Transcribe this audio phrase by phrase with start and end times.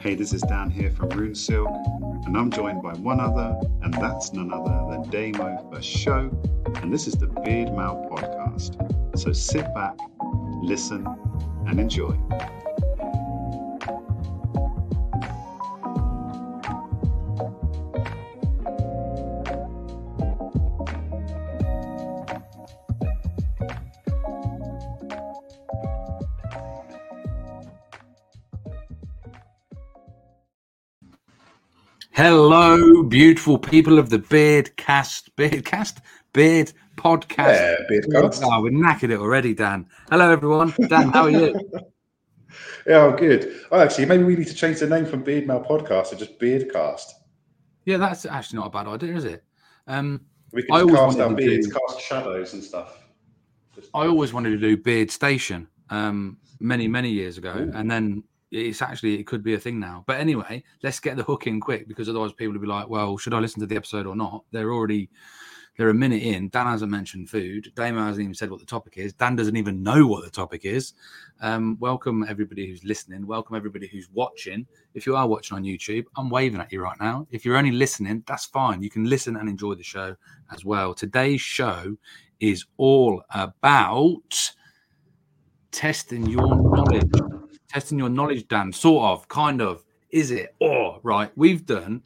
[0.00, 1.68] Hey, this is Dan here from Rune Silk,
[2.24, 6.30] and I'm joined by one other, and that's none other than Damo for show,
[6.76, 8.78] and this is the Beard Mail podcast.
[9.18, 9.98] So sit back,
[10.62, 11.04] listen,
[11.66, 12.16] and enjoy.
[32.22, 35.98] Hello, beautiful people of the Beardcast, Beardcast,
[36.32, 37.36] Beard Podcast.
[37.36, 38.40] Yeah, Beardcast.
[38.42, 39.86] Oh, we're knackered it already, Dan.
[40.10, 40.74] Hello, everyone.
[40.88, 41.54] Dan, how are you?
[42.88, 43.60] Yeah, I'm good.
[43.70, 46.40] Oh, actually, maybe we need to change the name from Beard Mail Podcast to just
[46.40, 47.04] Beardcast.
[47.84, 49.44] yeah, that's actually not a bad idea, is it?
[49.86, 52.98] Um, We I can always just cast wanted our beards, do- cast shadows and stuff.
[53.76, 57.70] Just- I always wanted to do Beard Station um, many, many years ago, Ooh.
[57.76, 60.04] and then it's actually it could be a thing now.
[60.06, 63.18] But anyway, let's get the hook in quick because otherwise people will be like, "Well,
[63.18, 65.10] should I listen to the episode or not?" They're already
[65.78, 66.48] they're a minute in.
[66.48, 67.70] Dan hasn't mentioned food.
[67.76, 69.12] Damo hasn't even said what the topic is.
[69.12, 70.92] Dan doesn't even know what the topic is.
[71.40, 73.24] Um, welcome everybody who's listening.
[73.24, 74.66] Welcome everybody who's watching.
[74.94, 77.28] If you are watching on YouTube, I'm waving at you right now.
[77.30, 78.82] If you're only listening, that's fine.
[78.82, 80.16] You can listen and enjoy the show
[80.52, 80.94] as well.
[80.94, 81.96] Today's show
[82.40, 84.52] is all about
[85.70, 87.37] testing your knowledge.
[87.68, 88.72] Testing your knowledge, Dan.
[88.72, 89.84] Sort of, kind of.
[90.10, 90.54] Is it?
[90.60, 91.30] Or, right.
[91.36, 92.02] We've done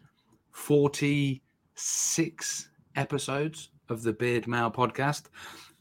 [0.50, 5.24] 46 episodes of the Beard Mail podcast,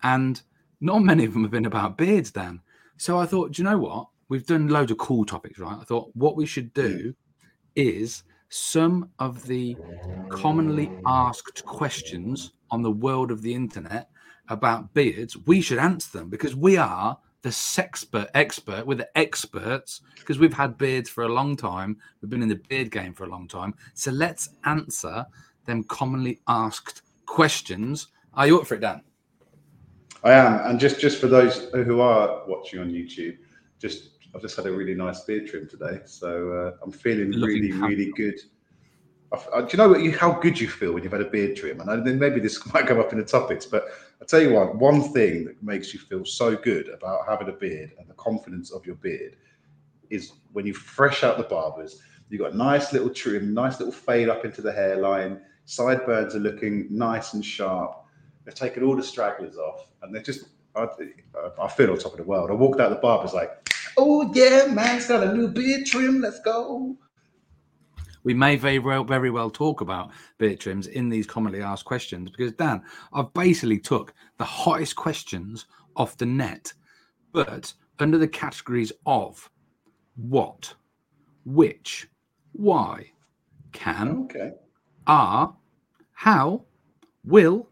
[0.03, 0.41] and
[0.81, 2.61] not many of them have been about beards, Dan.
[2.97, 4.07] So I thought, do you know what?
[4.29, 5.77] We've done loads of cool topics, right?
[5.79, 7.13] I thought what we should do
[7.75, 9.77] is some of the
[10.29, 14.09] commonly asked questions on the world of the internet
[14.49, 18.85] about beards, we should answer them because we are the sexpert expert.
[18.85, 21.97] We're the experts because we've had beards for a long time.
[22.21, 23.73] We've been in the beard game for a long time.
[23.93, 25.25] So let's answer
[25.65, 28.07] them commonly asked questions.
[28.33, 29.01] Are you up for it, Dan?
[30.23, 33.37] I am, and just just for those who are watching on YouTube,
[33.79, 37.61] just I've just had a really nice beard trim today, so uh, I'm feeling looking
[37.61, 37.95] really happy.
[37.95, 38.39] really good.
[39.31, 41.55] Uh, do you know what you, how good you feel when you've had a beard
[41.55, 41.79] trim?
[41.79, 43.85] And then maybe this might come up in the topics, but
[44.21, 47.53] I tell you what, one thing that makes you feel so good about having a
[47.53, 49.37] beard and the confidence of your beard
[50.09, 52.01] is when you fresh out the barbers.
[52.29, 55.41] You've got a nice little trim, nice little fade up into the hairline.
[55.65, 58.05] Sideburns are looking nice and sharp.
[58.45, 60.45] They've taken all the stragglers off, and they're just.
[60.73, 60.87] I,
[61.61, 62.49] I feel on top of the world.
[62.49, 66.21] I walked out the barber's like, "Oh yeah, man's got a new beard trim.
[66.21, 66.97] Let's go."
[68.23, 72.29] We may very well very well talk about beard trims in these commonly asked questions
[72.29, 72.81] because Dan,
[73.13, 75.65] I've basically took the hottest questions
[75.95, 76.73] off the net,
[77.31, 79.49] but under the categories of
[80.15, 80.73] what,
[81.45, 82.07] which,
[82.53, 83.11] why,
[83.71, 84.51] can, Okay.
[85.07, 85.55] are,
[86.13, 86.63] how,
[87.23, 87.69] will,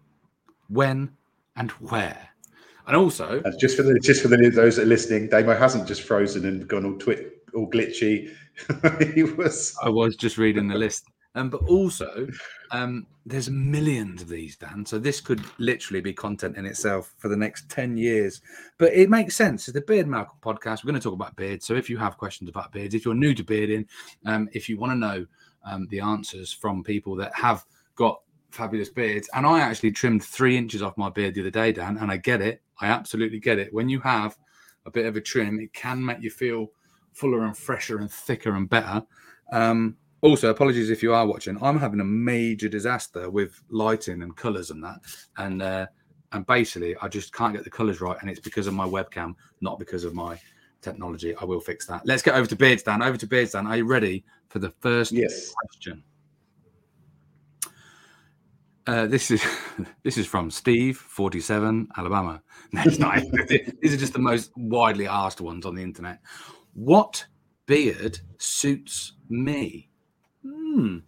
[0.68, 1.12] when,
[1.56, 2.30] and where.
[2.88, 6.02] And also, just for the just for the those that are listening, Damo hasn't just
[6.02, 8.34] frozen and gone all twit all glitchy.
[9.14, 9.76] he was.
[9.82, 11.06] I was just reading the list.
[11.36, 12.28] Um, but also,
[12.72, 14.86] um, there's millions of these, Dan.
[14.86, 18.42] So this could literally be content in itself for the next 10 years.
[18.78, 19.68] But it makes sense.
[19.68, 20.84] It's the Beard Malcolm podcast.
[20.84, 21.66] We're going to talk about beards.
[21.66, 23.86] So if you have questions about beards, if you're new to bearding,
[24.26, 25.26] um, if you want to know
[25.64, 27.64] um, the answers from people that have
[27.96, 31.72] got fabulous beards, and I actually trimmed three inches off my beard the other day,
[31.72, 32.64] Dan, and I get it.
[32.82, 33.72] I absolutely get it.
[33.72, 34.36] When you have
[34.86, 36.72] a bit of a trim, it can make you feel
[37.14, 39.04] fuller and fresher and thicker and better.
[39.52, 41.58] Um, also, apologies if you are watching.
[41.62, 45.00] I'm having a major disaster with lighting and colours and that,
[45.38, 45.88] and uh,
[46.34, 49.36] and basically I just can't get the colours right, and it's because of my webcam,
[49.62, 50.38] not because of my
[50.82, 51.36] technology.
[51.36, 52.02] I will fix that.
[52.06, 53.02] Let's get over to Beards Dan.
[53.02, 53.66] Over to Beards Dan.
[53.68, 55.54] Are you ready for the first Yes.
[55.54, 56.04] question?
[58.88, 59.44] Uh, this is
[60.04, 62.42] this is from Steve, forty-seven, Alabama.
[62.74, 62.84] No.
[63.82, 66.20] These are just the most widely asked ones on the internet.
[66.80, 67.26] What
[67.66, 69.90] beard suits me?
[70.48, 71.00] Hmm.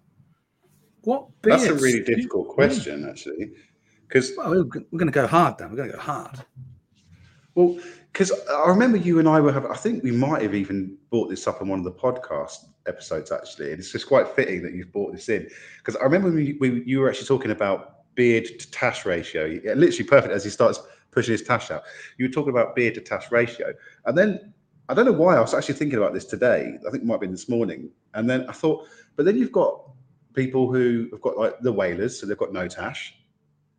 [1.04, 1.62] What beard?
[1.62, 2.54] That's a really difficult me?
[2.54, 3.54] question, actually,
[4.06, 5.70] because Well, we're going to go hard, then.
[5.70, 6.44] We're going to go hard.
[7.56, 7.80] well,
[8.12, 9.72] because I remember you and I were having.
[9.72, 13.32] I think we might have even brought this up in one of the podcast episodes,
[13.32, 15.48] actually, and it's just quite fitting that you've brought this in
[15.78, 19.46] because I remember we, we you were actually talking about beard to tash ratio.
[19.64, 20.82] Yeah, literally perfect as he starts
[21.12, 21.84] pushing his tash out.
[22.18, 23.74] You were talking about beard to tash ratio,
[24.06, 24.54] and then
[24.90, 26.78] I don't know why I was actually thinking about this today.
[26.86, 29.52] I think it might have been this morning, and then I thought, but then you've
[29.52, 29.82] got
[30.34, 33.16] people who have got like the whalers, so they've got no tash.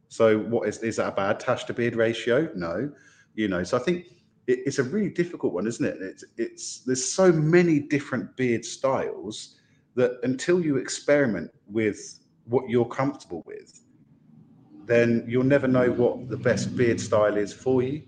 [0.09, 2.51] So what is is that a bad tash to beard ratio?
[2.55, 2.91] No,
[3.35, 3.63] you know.
[3.65, 4.07] So I think
[4.47, 5.97] it, it's a really difficult one, isn't it?
[6.01, 9.57] It's it's there's so many different beard styles
[9.95, 13.81] that until you experiment with what you're comfortable with,
[14.87, 18.03] then you'll never know what the best beard style is for you.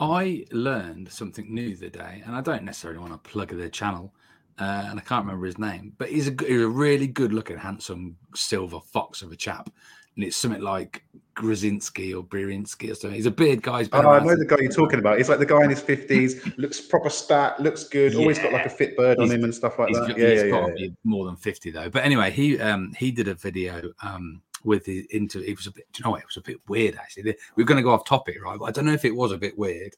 [0.00, 4.14] I learned something new the day, and I don't necessarily want to plug their channel,
[4.58, 7.56] uh, and I can't remember his name, but he's a, he's a really good looking,
[7.58, 9.70] handsome silver fox of a chap.
[10.16, 11.04] And it's something like
[11.36, 13.14] Grzinski or Bririnski or something.
[13.14, 13.78] He's a beard guy.
[13.80, 15.18] He's Oh, I know the guy you're talking about.
[15.18, 18.66] He's like the guy in his fifties, looks proper stat, looks good, always got like
[18.66, 20.08] a fit bird on him and stuff like He's, that.
[20.08, 20.66] got- Yeah, he's yeah, got yeah.
[20.66, 21.88] to be more than 50 though.
[21.88, 25.70] But anyway, he um he did a video um with his into it was a
[25.70, 27.36] bit do you know what, it was a bit weird actually.
[27.56, 28.58] We're gonna go off topic, right?
[28.58, 29.94] But I don't know if it was a bit weird.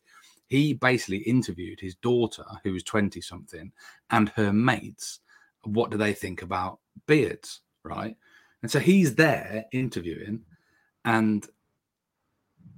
[0.46, 3.70] He basically interviewed his daughter, who was 20 something,
[4.10, 5.20] and her mates.
[5.62, 7.60] What do they think about beards?
[7.84, 8.16] Right.
[8.62, 10.42] And so he's there interviewing,
[11.04, 11.46] and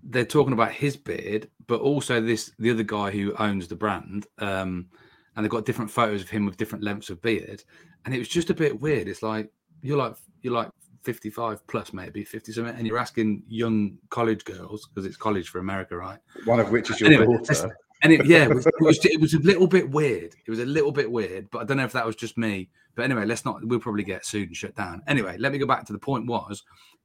[0.03, 4.27] they're talking about his beard, but also this the other guy who owns the brand.
[4.39, 4.89] Um,
[5.35, 7.65] and they've got different photos of him with different lengths of beard,
[8.05, 9.09] and it was just a bit weird.
[9.09, 9.51] It's like
[9.83, 10.71] you're like you're like
[11.03, 15.59] 55 plus, maybe 50 something, and you're asking young college girls because it's college for
[15.59, 16.19] America, right?
[16.45, 17.77] One of which is your Anyway, daughter.
[18.03, 20.35] And it, yeah, it was, it was it was a little bit weird.
[20.47, 22.71] It was a little bit weird, but I don't know if that was just me.
[22.95, 23.65] But anyway, let's not.
[23.65, 25.03] We'll probably get sued and shut down.
[25.07, 26.27] Anyway, let me go back to the point.
[26.27, 26.63] Was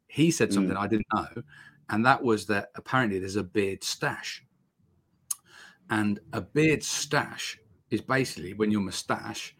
[0.07, 0.79] he said something mm.
[0.79, 1.43] I didn't know,
[1.89, 4.43] and that was that apparently there's a beard stash,
[5.89, 7.59] and a beard stash
[7.89, 9.55] is basically when your moustache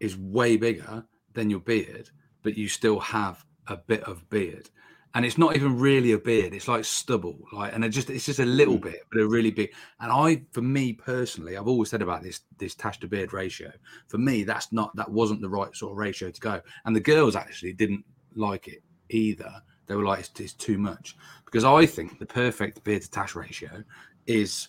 [0.00, 1.04] is way bigger
[1.34, 2.10] than your beard,
[2.42, 4.70] but you still have a bit of beard.
[5.14, 8.26] And it's not even really a beard; it's like stubble, like, and it just it's
[8.26, 8.82] just a little Mm.
[8.82, 9.72] bit, but a really big.
[10.00, 13.72] And I, for me personally, I've always said about this this tash to beard ratio.
[14.08, 16.60] For me, that's not that wasn't the right sort of ratio to go.
[16.84, 18.04] And the girls actually didn't
[18.34, 19.50] like it either.
[19.86, 21.16] They were like, it's, it's too much
[21.46, 23.82] because I think the perfect beard to tash ratio
[24.26, 24.68] is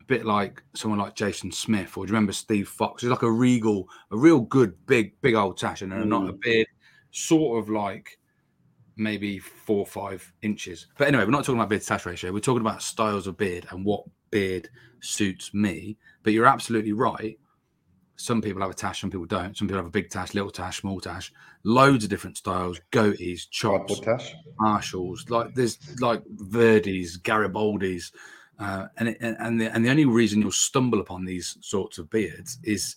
[0.00, 3.02] a bit like someone like Jason Smith, or do you remember Steve Fox?
[3.02, 6.32] He's like a regal, a real good, big, big old tash, and then not a
[6.32, 6.40] Mm.
[6.40, 6.66] beard,
[7.12, 8.18] sort of like
[8.96, 10.86] maybe four or five inches.
[10.98, 12.32] But anyway, we're not talking about beard to tash ratio.
[12.32, 14.68] We're talking about styles of beard and what beard
[15.00, 15.98] suits me.
[16.22, 17.38] But you're absolutely right.
[18.16, 19.56] Some people have a tash, some people don't.
[19.56, 21.30] Some people have a big tash, little tash, small tash,
[21.64, 24.32] loads of different styles, goatees, chops, tash.
[24.58, 28.12] Marshalls, like there's like Verdi's, Garibaldi's,
[28.58, 31.98] uh, and it, and and the, and the only reason you'll stumble upon these sorts
[31.98, 32.96] of beards is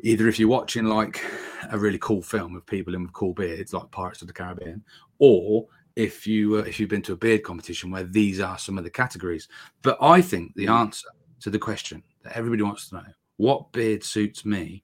[0.00, 1.24] either if you're watching like
[1.70, 4.82] a really cool film of people in with cool beards, like Pirates of the Caribbean,
[5.18, 8.78] or if you uh, if you've been to a beard competition where these are some
[8.78, 9.48] of the categories.
[9.82, 11.08] But I think the answer
[11.40, 13.04] to the question that everybody wants to know,
[13.36, 14.82] what beard suits me,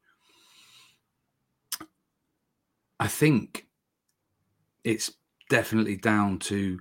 [2.99, 3.67] I think
[4.85, 5.13] it's
[5.49, 6.79] definitely down to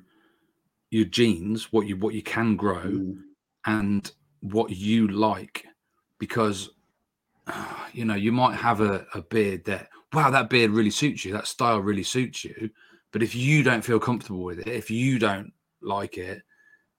[0.91, 3.17] your genes, what you what you can grow, Mm.
[3.65, 4.11] and
[4.41, 5.65] what you like,
[6.17, 6.69] because
[7.93, 11.33] you know you might have a, a beard that wow that beard really suits you,
[11.33, 12.69] that style really suits you,
[13.11, 15.51] but if you don't feel comfortable with it, if you don't
[15.81, 16.41] like it,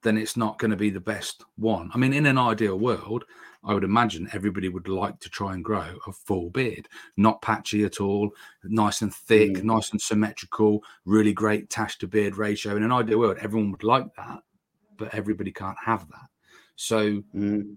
[0.03, 1.91] then it's not going to be the best one.
[1.93, 3.25] I mean, in an ideal world,
[3.63, 6.89] I would imagine everybody would like to try and grow a full beard,
[7.19, 8.31] not patchy at all,
[8.65, 9.65] nice and thick, Mm.
[9.65, 12.77] nice and symmetrical, really great tash to beard ratio.
[12.77, 14.43] In an ideal world, everyone would like that,
[14.97, 16.29] but everybody can't have that.
[16.77, 17.77] So Mm.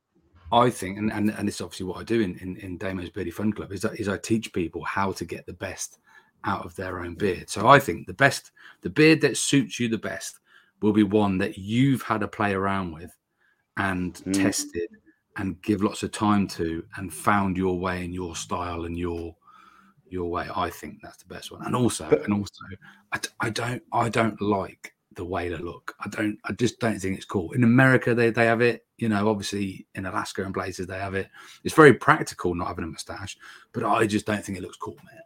[0.54, 3.32] I think, and, and, and it's obviously what I do in, in, in Damo's Beardy
[3.32, 5.98] Fun Club, is that is I teach people how to get the best
[6.46, 7.50] out of their own beard.
[7.50, 8.52] So I think the best,
[8.82, 10.40] the beard that suits you the best
[10.82, 13.16] will be one that you've had to play around with
[13.78, 14.34] and Mm.
[14.44, 14.90] tested
[15.38, 19.36] and give lots of time to and found your way and your style and your
[20.08, 20.48] your way.
[20.56, 21.66] I think that's the best one.
[21.66, 22.64] And also, But- and also,
[23.14, 25.96] I, I don't I don't like the way they look.
[26.04, 27.52] I don't I just don't think it's cool.
[27.54, 31.16] In America they, they have it, you know, obviously in Alaska and places they have
[31.16, 31.30] it.
[31.64, 33.38] It's very practical not having a mustache,
[33.72, 35.22] but I just don't think it looks cool, man.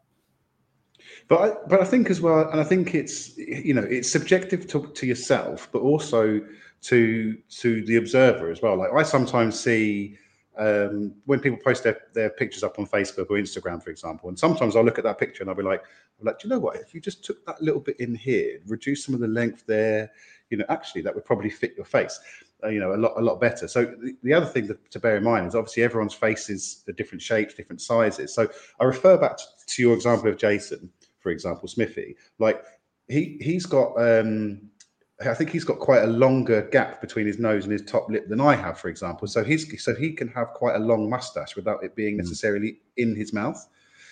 [1.27, 4.67] But I, but I think as well, and I think it's you know it's subjective
[4.67, 6.41] to, to yourself, but also
[6.83, 8.77] to to the observer as well.
[8.77, 10.17] Like I sometimes see
[10.57, 14.37] um, when people post their, their pictures up on Facebook or Instagram, for example, and
[14.37, 15.83] sometimes I'll look at that picture and I'll be like,
[16.19, 16.77] I'm like, do you know what?
[16.77, 20.11] If you just took that little bit in here, reduce some of the length there,
[20.49, 22.19] you know, actually that would probably fit your face.
[22.63, 23.67] Uh, you know, a lot, a lot better.
[23.67, 26.93] So the, the other thing that, to bear in mind is obviously everyone's faces are
[26.93, 28.33] different shapes, different sizes.
[28.33, 28.49] So
[28.79, 32.15] I refer back to, to your example of Jason, for example, Smithy.
[32.39, 32.63] Like
[33.07, 34.71] he he's got um
[35.19, 38.27] I think he's got quite a longer gap between his nose and his top lip
[38.27, 39.27] than I have, for example.
[39.27, 42.19] So he's so he can have quite a long mustache without it being Mm.
[42.19, 43.67] necessarily in his mouth.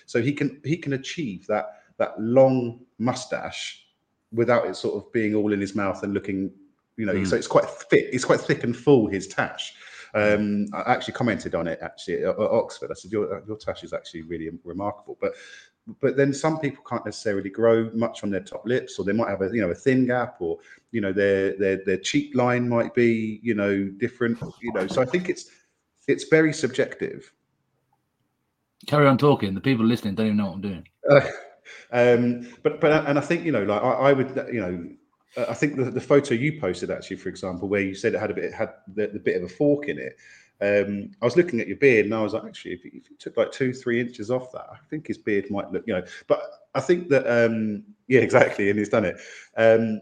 [0.08, 3.86] So he can he can achieve that that long mustache
[4.32, 6.52] without it sort of being all in his mouth and looking,
[6.98, 7.14] you know.
[7.14, 7.28] Mm.
[7.28, 8.08] So it's quite thick.
[8.12, 9.74] It's quite thick and full his tash.
[10.16, 12.90] Um, I actually commented on it actually at, at Oxford.
[12.90, 15.34] I said your your tash is actually really remarkable, but
[16.02, 19.30] but then some people can't necessarily grow much on their top lips, or they might
[19.30, 20.58] have a you know a thin gap, or
[20.92, 24.40] you know their their their cheek line might be you know different.
[24.62, 25.52] You know, so I think it's
[26.08, 27.32] it's very subjective.
[28.88, 29.54] Carry on talking.
[29.54, 30.88] The people listening don't even know what I'm doing.
[31.10, 31.22] Uh,
[31.92, 35.54] um, but but and I think you know, like I, I would, you know, I
[35.54, 38.34] think the, the photo you posted actually, for example, where you said it had a
[38.34, 40.18] bit it had the, the bit of a fork in it.
[40.62, 43.18] Um, I was looking at your beard and I was like, actually, if, if you
[43.20, 46.04] took like two, three inches off that, I think his beard might look, you know.
[46.28, 46.42] But
[46.74, 49.18] I think that, um, yeah, exactly, and he's done it.
[49.58, 50.02] Um,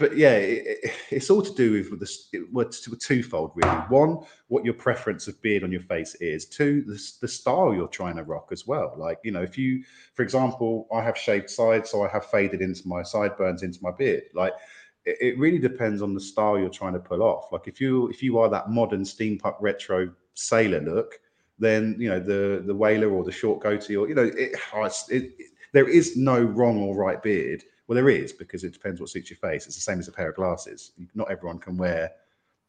[0.00, 3.76] but yeah, it, it's all to do with, the what's twofold really.
[3.88, 6.46] One, what your preference of beard on your face is.
[6.46, 8.94] Two, the, the style you're trying to rock as well.
[8.96, 9.84] Like you know, if you,
[10.14, 13.90] for example, I have shaved sides, so I have faded into my sideburns into my
[13.90, 14.22] beard.
[14.34, 14.54] Like
[15.04, 17.52] it, it really depends on the style you're trying to pull off.
[17.52, 21.20] Like if you if you are that modern steampunk retro sailor look,
[21.58, 24.84] then you know the the whaler or the short goatee or you know it, oh,
[24.84, 25.32] it, it
[25.72, 29.30] there is no wrong or right beard well, there is because it depends what suits
[29.30, 29.66] your face.
[29.66, 30.92] It's the same as a pair of glasses.
[31.16, 32.12] Not everyone can wear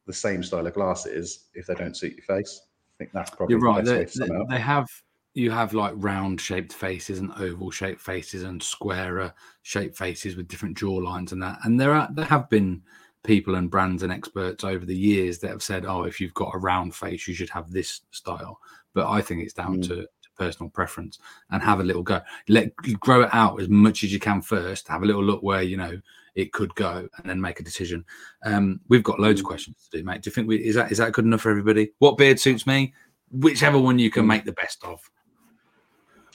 [0.04, 2.62] the same style of glasses if they don't suit your face.
[2.64, 3.84] I think that's probably you're right.
[3.84, 4.88] They, they, they, have
[5.34, 10.48] you have like round shaped faces and oval shaped faces and squarer shaped faces with
[10.48, 11.58] different jaw lines and that.
[11.64, 12.82] And there are there have been
[13.24, 16.54] people and brands and experts over the years that have said, oh, if you've got
[16.54, 18.58] a round face, you should have this style.
[18.94, 19.88] But I think it's down mm.
[19.88, 21.18] to personal preference
[21.50, 22.20] and have a little go.
[22.48, 24.88] Let grow it out as much as you can first.
[24.88, 25.98] Have a little look where you know
[26.34, 28.04] it could go, and then make a decision.
[28.44, 29.50] Um, we've got loads of mm.
[29.50, 30.22] questions to do, mate.
[30.22, 31.92] Do you think we is that is that good enough for everybody?
[32.00, 32.92] What beard suits me?
[33.30, 34.28] Whichever one you can mm.
[34.28, 35.00] make the best of.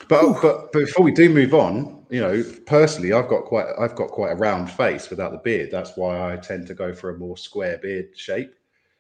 [0.08, 3.96] But, but but before we do move on, you know, personally, I've got quite I've
[3.96, 5.70] got quite a round face without the beard.
[5.72, 8.54] That's why I tend to go for a more square beard shape.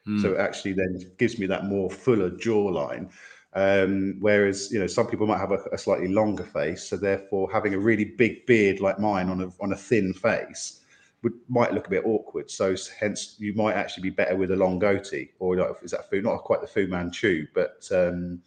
[0.07, 0.21] Mm.
[0.21, 3.11] So it actually then gives me that more fuller jawline.
[3.53, 7.49] Um, whereas you know some people might have a, a, slightly longer face, so therefore
[7.51, 10.81] having a really big beard like mine on a on a thin face
[11.23, 12.51] would might look a bit awkward.
[12.51, 16.09] So hence you might actually be better with a long goatee, or like, is that
[16.09, 16.25] food?
[16.25, 18.41] Not quite the Fu Manchu, but um,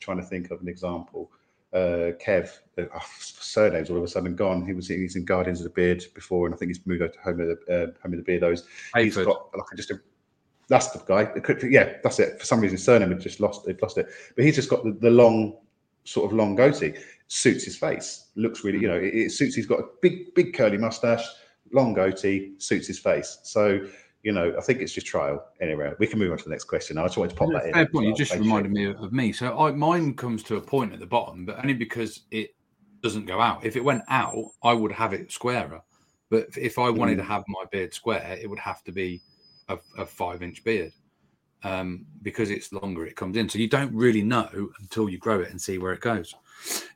[0.00, 1.30] trying to think of an example.
[1.72, 4.66] Uh, Kev, uh, oh, surnames all of a sudden gone.
[4.66, 7.12] He was he's in Guardians of the Beard before, and I think he's moved over
[7.12, 8.64] to Home of the uh, Home of the Beardos.
[8.96, 10.00] He's got like just a
[10.68, 11.24] that's the guy.
[11.24, 12.38] Could, yeah, that's it.
[12.38, 13.66] For some reason, surname had just lost.
[13.66, 14.06] They've lost it.
[14.34, 15.58] But he's just got the, the long,
[16.04, 16.94] sort of long goatee.
[17.28, 18.28] Suits his face.
[18.36, 19.54] Looks really, you know, it, it, suits.
[19.54, 21.24] He's got a big, big curly mustache,
[21.72, 22.54] long goatee.
[22.58, 23.38] Suits his face.
[23.42, 23.86] So,
[24.22, 25.44] you know, I think it's just trial.
[25.60, 26.96] Anyway, we can move on to the next question.
[26.98, 27.74] I just wanted to pop yeah, that in.
[27.74, 28.06] Fair point.
[28.06, 29.32] You just reminded me of me.
[29.32, 32.54] So I, mine comes to a point at the bottom, but only because it
[33.02, 33.64] doesn't go out.
[33.64, 35.82] If it went out, I would have it squarer.
[36.30, 37.22] But if I wanted mm.
[37.22, 39.20] to have my beard square, it would have to be
[39.68, 40.92] a, a five inch beard
[41.64, 43.48] um, because it's longer, it comes in.
[43.48, 46.34] So you don't really know until you grow it and see where it goes.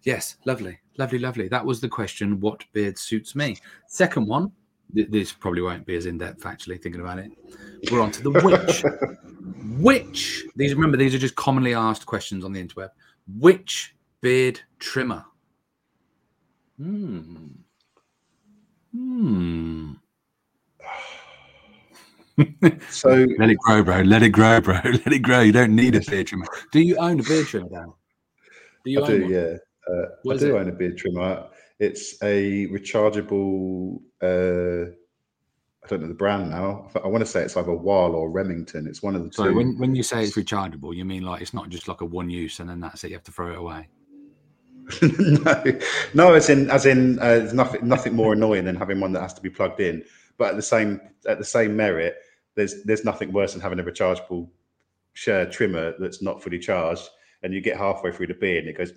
[0.04, 1.48] Yes, lovely, lovely, lovely.
[1.48, 2.40] That was the question.
[2.40, 3.58] What beard suits me?
[3.88, 4.52] Second one.
[4.92, 7.30] This probably won't be as in depth, actually, thinking about it.
[7.90, 8.82] We're on to the which.
[9.80, 12.90] which, these remember, these are just commonly asked questions on the interweb.
[13.38, 15.24] Which beard trimmer?
[16.78, 17.46] Hmm.
[18.92, 19.92] Hmm
[22.90, 24.00] so let it grow, bro.
[24.02, 24.74] Let it grow, bro.
[24.84, 25.40] Let it grow.
[25.40, 26.46] You don't need a beard trimmer.
[26.72, 27.92] Do you own a beard trimmer, Dan?
[28.84, 29.30] Do you I do, one?
[29.30, 29.56] yeah.
[29.88, 30.60] Uh, I do it?
[30.60, 31.48] own a beard trimmer.
[31.78, 34.00] It's a rechargeable.
[34.22, 34.92] Uh,
[35.86, 36.90] I don't know the brand now.
[37.02, 38.88] I want to say it's either Wahl or Remington.
[38.88, 39.54] It's one of the two.
[39.54, 42.28] When, when you say it's rechargeable, you mean like it's not just like a one
[42.28, 43.10] use and then that's it.
[43.10, 43.88] You have to throw it away.
[45.02, 45.78] no,
[46.14, 49.20] no, as in as in uh, there's nothing nothing more annoying than having one that
[49.20, 50.04] has to be plugged in.
[50.38, 52.16] But at the same at the same merit,
[52.54, 54.48] there's there's nothing worse than having a rechargeable
[55.14, 57.08] share trimmer that's not fully charged,
[57.42, 58.92] and you get halfway through the beer and it goes.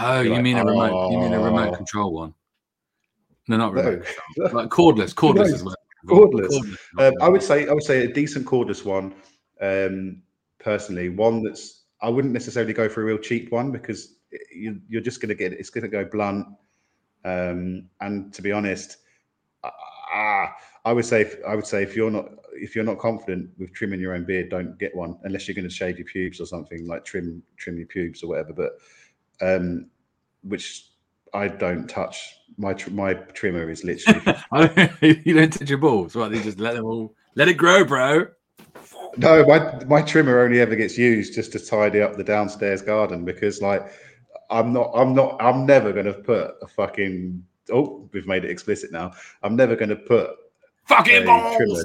[0.00, 0.92] Oh, you like, mean a remote?
[0.92, 1.10] Oh.
[1.10, 2.34] You mean a remote control one?
[3.48, 4.06] No, not remote.
[4.36, 4.44] No.
[4.52, 5.76] like cordless, cordless no, as well.
[6.06, 6.48] Cordless.
[6.48, 7.08] cordless.
[7.08, 9.14] Um, I would say I would say a decent cordless one.
[9.60, 10.22] Um,
[10.58, 14.14] personally, one that's I wouldn't necessarily go for a real cheap one because
[14.54, 16.46] you, are just going to get it's going to go blunt.
[17.24, 18.98] Um, and to be honest,
[19.64, 23.50] ah, I would say if, I would say if you're not if you're not confident
[23.58, 26.40] with trimming your own beard, don't get one unless you're going to shave your pubes
[26.40, 28.52] or something like trim trim your pubes or whatever.
[28.52, 28.78] But
[29.40, 29.90] um,
[30.42, 30.90] which
[31.34, 32.36] I don't touch.
[32.56, 34.20] My my trimmer is literally.
[35.24, 36.30] you don't touch your balls, right?
[36.30, 38.26] They just let them all let it grow, bro.
[39.16, 43.24] No, my my trimmer only ever gets used just to tidy up the downstairs garden
[43.24, 43.90] because like
[44.50, 47.42] I'm not I'm not I'm never going to put a fucking
[47.72, 49.12] oh, we've made it explicit now.
[49.42, 50.30] I'm never going to put
[50.86, 51.56] fucking balls.
[51.56, 51.84] Trimmer.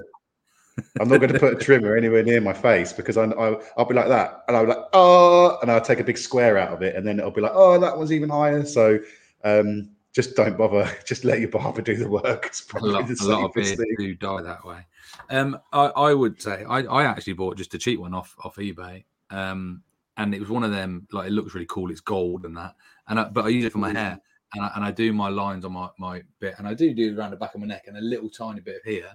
[1.00, 3.86] I'm not going to put a trimmer anywhere near my face because I, I, will
[3.86, 6.74] be like that, and I'll be like, oh, and I'll take a big square out
[6.74, 8.66] of it, and then it'll be like, oh, that one's even higher.
[8.66, 8.98] So
[9.44, 10.90] um, just don't bother.
[11.06, 12.46] Just let your barber do the work.
[12.46, 14.86] It's a lot, a lot of beards do die that way.
[15.30, 18.56] Um, I, I, would say I, I, actually bought just a cheap one off off
[18.58, 19.82] eBay, um,
[20.18, 21.08] and it was one of them.
[21.12, 21.92] Like it looks really cool.
[21.92, 22.76] It's gold and that,
[23.08, 24.20] and I, but I use it for my hair,
[24.54, 27.18] and I, and I do my lines on my my bit, and I do do
[27.18, 29.12] around the back of my neck and a little tiny bit of here,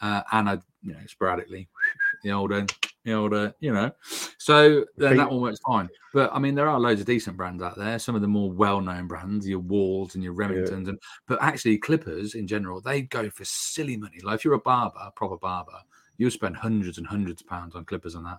[0.00, 1.68] uh, and I you know sporadically
[2.22, 2.66] the older
[3.04, 3.90] the older you know
[4.38, 7.62] so then that one works fine but i mean there are loads of decent brands
[7.62, 10.90] out there some of the more well-known brands your Wahls and your remingtons yeah.
[10.90, 14.60] and but actually clippers in general they go for silly money like if you're a
[14.60, 15.78] barber a proper barber
[16.16, 18.38] you'll spend hundreds and hundreds of pounds on clippers and that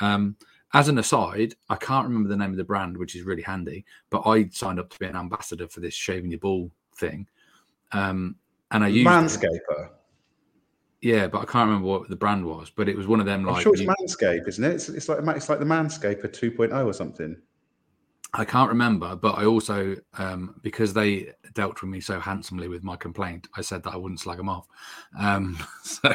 [0.00, 0.36] um,
[0.74, 3.84] as an aside, I can't remember the name of the brand, which is really handy,
[4.10, 7.26] but I signed up to be an ambassador for this shaving your ball thing.
[7.92, 8.36] Um,
[8.70, 9.90] and I used Manscaper.
[11.06, 13.44] Yeah, but I can't remember what the brand was, but it was one of them.
[13.44, 14.72] Like, I'm sure it's Manscape, isn't it?
[14.72, 17.36] It's, it's like it's like the Manscaper 2.0 or something.
[18.34, 22.82] I can't remember, but I also, um, because they dealt with me so handsomely with
[22.82, 24.66] my complaint, I said that I wouldn't slag them off.
[25.18, 26.14] Um, so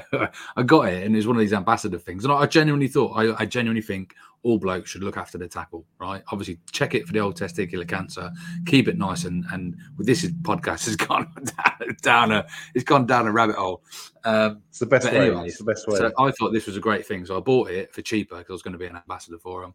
[0.55, 2.23] I got it, and it was one of these ambassador things.
[2.23, 4.13] And I, genuinely thought, I, I, genuinely think
[4.43, 6.21] all blokes should look after their tackle, right?
[6.31, 8.29] Obviously, check it for the old testicular cancer,
[8.65, 13.07] keep it nice, and and with this podcast has gone down, down a, it's gone
[13.07, 13.83] down a rabbit hole.
[14.25, 15.29] Um, it's the best way.
[15.29, 15.97] It's the best way.
[15.97, 18.51] So I thought this was a great thing, so I bought it for cheaper because
[18.51, 19.73] I was going to be an ambassador for them.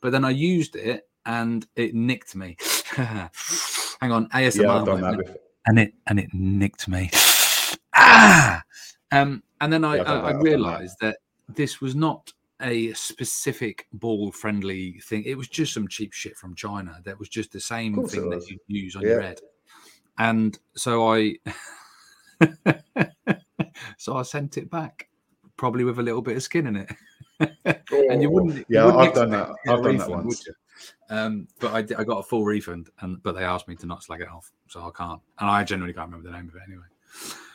[0.00, 2.56] But then I used it and it nicked me.
[2.96, 4.62] Hang on, ASMR.
[4.62, 5.36] Yeah, I've done that before.
[5.66, 7.10] And it and it nicked me.
[7.96, 8.62] ah!
[9.12, 11.18] Um, and then I, yeah, I, I realized that.
[11.46, 12.32] that this was not
[12.62, 15.22] a specific ball friendly thing.
[15.24, 18.48] It was just some cheap shit from China that was just the same thing that
[18.48, 19.08] you use on yeah.
[19.08, 19.40] your head.
[20.18, 21.36] And so I
[23.98, 25.08] so I sent it back,
[25.56, 26.90] probably with a little bit of skin in it.
[28.10, 29.50] and you wouldn't yeah, you wouldn't I've done that.
[29.68, 30.48] I've done that once.
[31.10, 34.02] Um, but I, I got a full refund, and but they asked me to not
[34.02, 35.20] slag it off, so I can't.
[35.38, 36.84] And I generally can't remember the name of it anyway.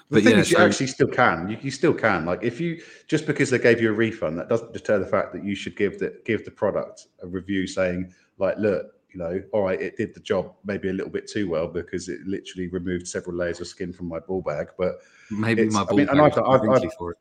[0.10, 1.50] The but thing yeah, is, you so, actually still can.
[1.50, 2.26] You, you, still can.
[2.26, 5.34] Like if you just because they gave you a refund, that doesn't deter the fact
[5.34, 9.42] that you should give the give the product a review saying like, look, you know,
[9.54, 12.68] all right, it did the job maybe a little bit too well because it literally
[12.68, 14.68] removed several layers of skin from my ball bag.
[14.78, 14.96] But
[15.32, 17.18] maybe my ball I mean, bag I've, I've, I've, for it.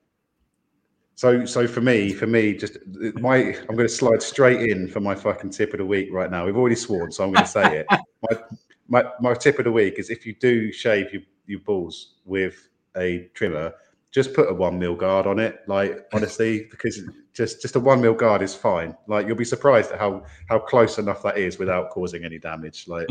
[1.15, 4.89] So, so for me, for me, just uh, my, I'm going to slide straight in
[4.89, 6.47] for my fucking tip of the week right now.
[6.47, 7.87] We've already sworn, so I'm going to say it.
[8.31, 8.39] My,
[8.87, 12.69] my, my tip of the week is if you do shave your, your balls with
[12.97, 13.75] a trimmer,
[14.13, 15.61] just put a one mil guard on it.
[15.67, 17.01] Like honestly, because
[17.33, 18.95] just just a one mil guard is fine.
[19.09, 22.87] Like you'll be surprised at how how close enough that is without causing any damage.
[22.87, 23.09] Like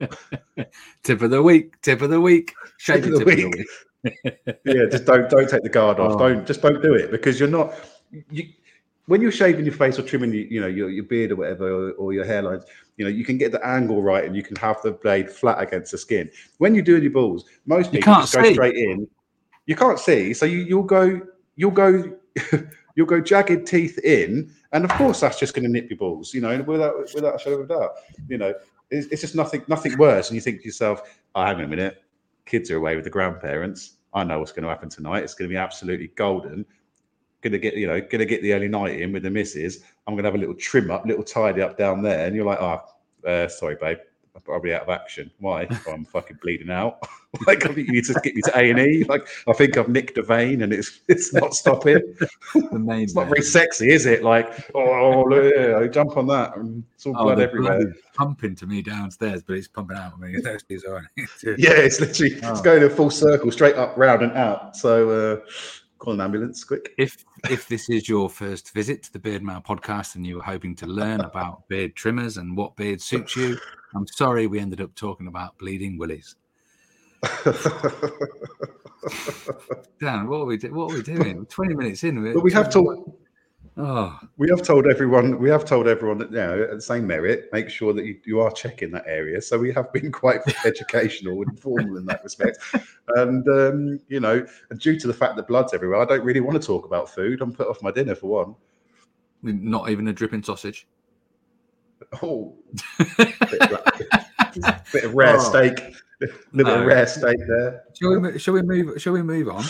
[1.04, 3.44] tip of the week, tip of the week, shave tip, of the, tip week.
[3.44, 3.66] Of the week
[4.64, 6.12] yeah, just don't don't take the guard off.
[6.12, 6.18] Oh.
[6.18, 7.74] Don't just don't do it because you're not
[8.30, 8.48] you
[9.06, 11.70] when you're shaving your face or trimming you, you know your, your beard or whatever
[11.70, 12.64] or, or, your hairlines,
[12.96, 15.60] you know you can get the angle right and you can have the blade flat
[15.60, 16.30] against the skin.
[16.58, 19.08] When you're doing your balls, most people just go straight in.
[19.66, 21.20] You can't see, so you, you'll go
[21.56, 22.16] you'll go
[22.94, 26.34] you'll go jagged teeth in, and of course that's just going to nip your balls.
[26.34, 27.92] You know, without without a shadow of a doubt.
[28.28, 28.54] You know,
[28.90, 30.28] it's, it's just nothing nothing worse.
[30.28, 32.02] And you think to yourself, "Oh, hang on a minute."
[32.44, 35.22] Kids are away with the grandparents I know what's going to happen tonight.
[35.22, 36.64] It's going to be absolutely golden.
[37.42, 39.84] Going to get, you know, going to get the early night in with the missus.
[40.06, 42.26] I'm going to have a little trim up, little tidy up down there.
[42.26, 42.80] And you're like, oh,
[43.28, 43.98] uh, sorry, babe.
[44.36, 45.30] I'm probably out of action.
[45.38, 45.66] Why?
[45.86, 47.08] Well, I'm fucking bleeding out.
[47.46, 49.04] like I think you need to get me to A and E.
[49.08, 52.00] Like I think I've nicked a vein and it's it's not stopping.
[52.54, 54.22] it's not very sexy, is it?
[54.22, 56.54] Like oh, yeah, I jump on that.
[56.56, 57.78] And it's all oh, blood everywhere.
[57.78, 60.32] Blood pumping to me downstairs, but it's pumping out of me.
[61.16, 62.52] yeah, it's literally oh.
[62.52, 64.76] it's going in a full circle, straight up, round and out.
[64.76, 65.10] So.
[65.10, 65.50] Uh,
[65.98, 66.92] call an ambulance quick.
[66.98, 70.42] If if this is your first visit to the Beard Mail podcast and you were
[70.42, 73.58] hoping to learn about beard trimmers and what beard suits you,
[73.94, 76.36] I'm sorry we ended up talking about bleeding willies.
[80.00, 81.46] Dan, what are we do- what are we doing?
[81.46, 83.14] Twenty minutes in, but we have to.
[83.78, 84.18] Oh.
[84.38, 85.38] We have told everyone.
[85.38, 88.18] We have told everyone that you know, at the same merit, make sure that you,
[88.24, 89.42] you are checking that area.
[89.42, 92.58] So we have been quite educational and formal in that respect.
[93.16, 94.46] And um, you know,
[94.78, 97.42] due to the fact that blood's everywhere, I don't really want to talk about food.
[97.42, 98.54] I'm put off my dinner for one.
[99.42, 100.86] Not even a dripping sausage.
[102.22, 102.54] Oh,
[103.18, 105.38] bit, of, bit of rare oh.
[105.38, 105.80] steak,
[106.22, 106.84] a little no.
[106.86, 107.84] rare steak there.
[107.94, 108.38] Shall we?
[108.38, 109.00] Shall we move?
[109.02, 109.64] Shall we move on?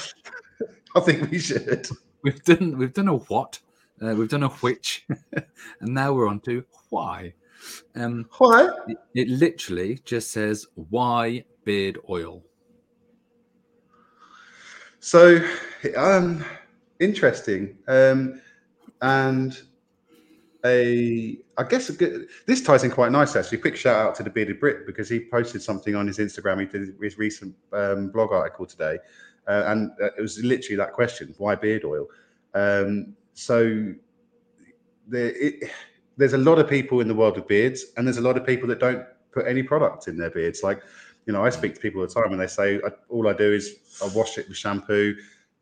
[0.97, 1.89] I think we should.
[2.23, 2.79] We've done.
[2.79, 3.59] We've done a what?
[4.03, 5.07] Uh, we've done a which,
[5.81, 7.33] and now we're on to why.
[7.95, 8.69] Um, why?
[8.89, 12.43] It, it literally just says why beard oil.
[15.01, 15.41] So,
[15.97, 16.45] um,
[17.01, 17.79] interesting.
[17.89, 18.41] Um,
[19.03, 19.61] and
[20.65, 23.59] a, I guess a good, this ties in quite nice actually.
[23.59, 26.61] Quick shout out to the bearded Brit because he posted something on his Instagram.
[26.61, 28.99] He did his recent um, blog article today,
[29.47, 32.07] uh, and uh, it was literally that question: why beard oil?
[32.55, 33.93] Um, so
[35.07, 35.71] there, it,
[36.17, 38.47] there's a lot of people in the world of beards, and there's a lot of
[38.47, 40.63] people that don't put any product in their beards.
[40.63, 40.83] Like,
[41.27, 43.53] you know, I speak to people all the time, and they say all I do
[43.53, 45.15] is I wash it with shampoo,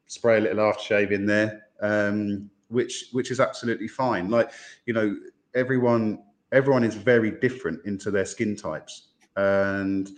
[0.07, 1.63] spray a little aftershave in there.
[1.83, 4.31] Um, which which is absolutely fine.
[4.31, 4.51] Like
[4.87, 5.17] you know,
[5.55, 10.09] everyone everyone is very different into their skin types, and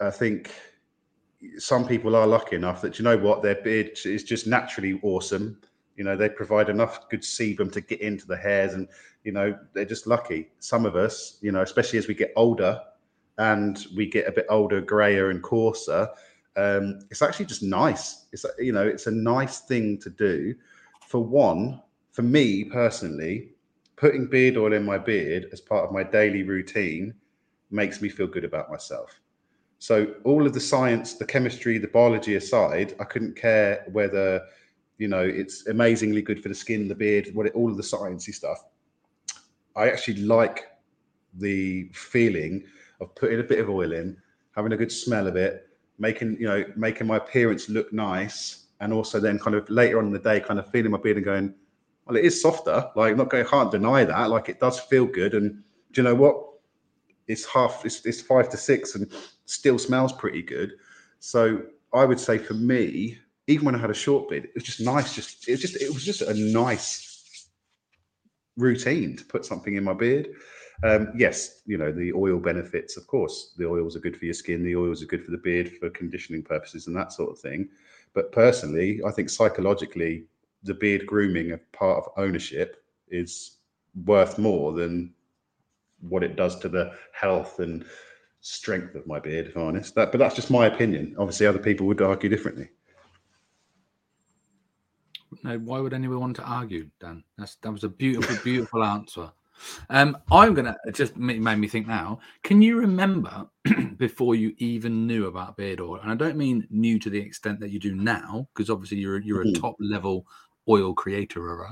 [0.00, 0.52] I think
[1.58, 5.58] some people are lucky enough that you know what their beard is just naturally awesome.
[5.96, 8.88] You know, they provide enough good sebum to get into the hairs, and
[9.24, 10.50] you know they're just lucky.
[10.58, 12.80] Some of us, you know, especially as we get older
[13.38, 16.08] and we get a bit older, grayer and coarser,
[16.56, 18.26] um, it's actually just nice.
[18.32, 20.54] It's you know, it's a nice thing to do
[21.06, 21.80] for one,
[22.12, 23.50] for me personally,
[23.96, 27.14] putting beard oil in my beard as part of my daily routine
[27.70, 29.20] makes me feel good about myself.
[29.78, 34.42] So all of the science, the chemistry, the biology aside, I couldn't care whether
[34.98, 37.82] you know it's amazingly good for the skin, the beard, what it, all of the
[37.82, 38.64] sciencey stuff.
[39.76, 40.66] I actually like
[41.34, 42.64] the feeling
[43.00, 44.16] of putting a bit of oil in,
[44.54, 48.92] having a good smell of it, making you know making my appearance look nice, and
[48.92, 51.24] also then kind of later on in the day, kind of feeling my beard and
[51.24, 51.54] going,
[52.06, 52.90] well, it is softer.
[52.94, 54.30] Like, not going, can't deny that.
[54.30, 55.34] Like, it does feel good.
[55.34, 56.36] And do you know what?
[57.26, 59.10] It's half, it's, it's five to six and
[59.46, 60.72] still smells pretty good.
[61.20, 61.62] So
[61.94, 64.80] I would say for me, even when I had a short beard, it was just
[64.80, 65.14] nice.
[65.14, 67.48] Just it was just it was just a nice
[68.56, 70.28] routine to put something in my beard.
[70.82, 72.96] Um, yes, you know the oil benefits.
[72.96, 74.62] Of course, the oils are good for your skin.
[74.62, 77.68] The oils are good for the beard for conditioning purposes and that sort of thing.
[78.12, 80.24] But personally, I think psychologically,
[80.62, 83.58] the beard grooming a part of ownership is
[84.04, 85.12] worth more than
[86.00, 87.84] what it does to the health and
[88.40, 89.94] strength of my beard, if I'm honest.
[89.94, 91.14] That, but that's just my opinion.
[91.18, 92.68] Obviously, other people would argue differently.
[95.42, 97.24] No, why would anyone want to argue, Dan?
[97.38, 99.30] That's that was a beautiful, beautiful answer.
[99.90, 102.20] Um, I'm gonna just made me think now.
[102.42, 103.48] Can you remember
[103.96, 106.00] before you even knew about beard oil?
[106.02, 109.20] And I don't mean new to the extent that you do now, because obviously you're
[109.20, 109.60] you're a mm-hmm.
[109.60, 110.26] top level
[110.68, 111.66] oil creator.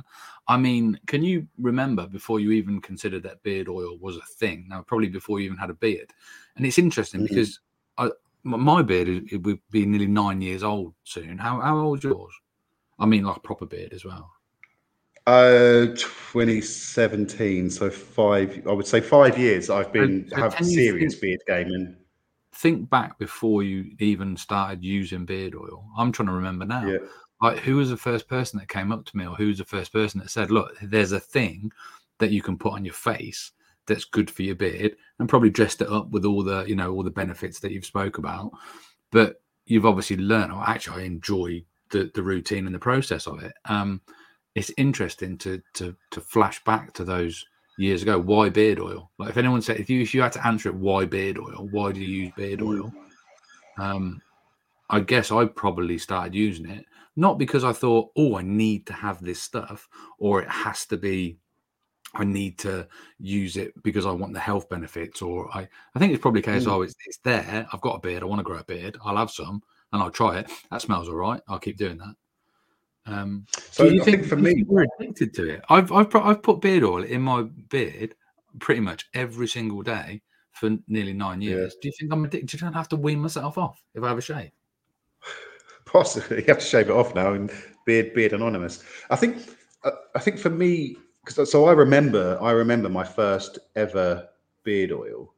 [0.48, 4.66] I mean, can you remember before you even considered that beard oil was a thing?
[4.68, 6.12] Now, probably before you even had a beard.
[6.56, 7.34] And it's interesting mm-hmm.
[7.34, 7.60] because
[7.96, 8.10] I,
[8.44, 11.38] my beard it would be nearly nine years old soon.
[11.38, 12.32] How how old is yours?
[12.98, 14.30] I mean, like proper beard as well.
[15.26, 17.70] Uh, 2017.
[17.70, 18.62] So five.
[18.68, 19.70] I would say five years.
[19.70, 21.96] I've been so have serious think, beard gaming.
[22.54, 25.84] Think back before you even started using beard oil.
[25.96, 26.86] I'm trying to remember now.
[26.86, 26.98] Yeah.
[27.40, 29.64] Like, who was the first person that came up to me, or who was the
[29.64, 31.72] first person that said, "Look, there's a thing
[32.18, 33.52] that you can put on your face
[33.86, 36.92] that's good for your beard," and probably dressed it up with all the, you know,
[36.92, 38.52] all the benefits that you've spoke about.
[39.10, 43.42] But you've obviously learned, or actually, I enjoy the the routine and the process of
[43.42, 43.52] it.
[43.66, 44.00] Um,
[44.54, 47.44] it's interesting to to to flash back to those
[47.78, 48.18] years ago.
[48.18, 49.10] Why beard oil?
[49.18, 51.68] Like if anyone said if you if you had to answer it, why beard oil?
[51.70, 52.92] Why do you use beard oil?
[53.78, 54.20] Um,
[54.90, 56.84] I guess I probably started using it
[57.16, 60.96] not because I thought, oh, I need to have this stuff, or it has to
[60.96, 61.38] be.
[62.14, 62.86] I need to
[63.18, 66.44] use it because I want the health benefits, or I, I think it's probably a
[66.44, 66.64] case.
[66.64, 66.70] Mm.
[66.70, 67.66] Oh, it's, it's there.
[67.72, 68.22] I've got a beard.
[68.22, 68.98] I want to grow a beard.
[69.02, 70.50] I'll have some, and I'll try it.
[70.70, 71.40] That smells all right.
[71.48, 72.14] I'll keep doing that.
[73.04, 75.64] Um, so you I think, think for me, we're addicted to it.
[75.68, 78.14] I've I've put, I've put beard oil in my beard
[78.58, 81.74] pretty much every single day for nearly nine years.
[81.74, 81.80] Yeah.
[81.82, 82.60] Do you think I'm addicted?
[82.60, 84.50] Do I have to wean myself off if I have a shave?
[85.84, 87.50] Possibly, you have to shave it off now and
[87.86, 88.84] beard beard anonymous.
[89.10, 89.38] I think
[89.84, 94.28] uh, I think for me, because so I remember I remember my first ever
[94.62, 95.34] beard oil,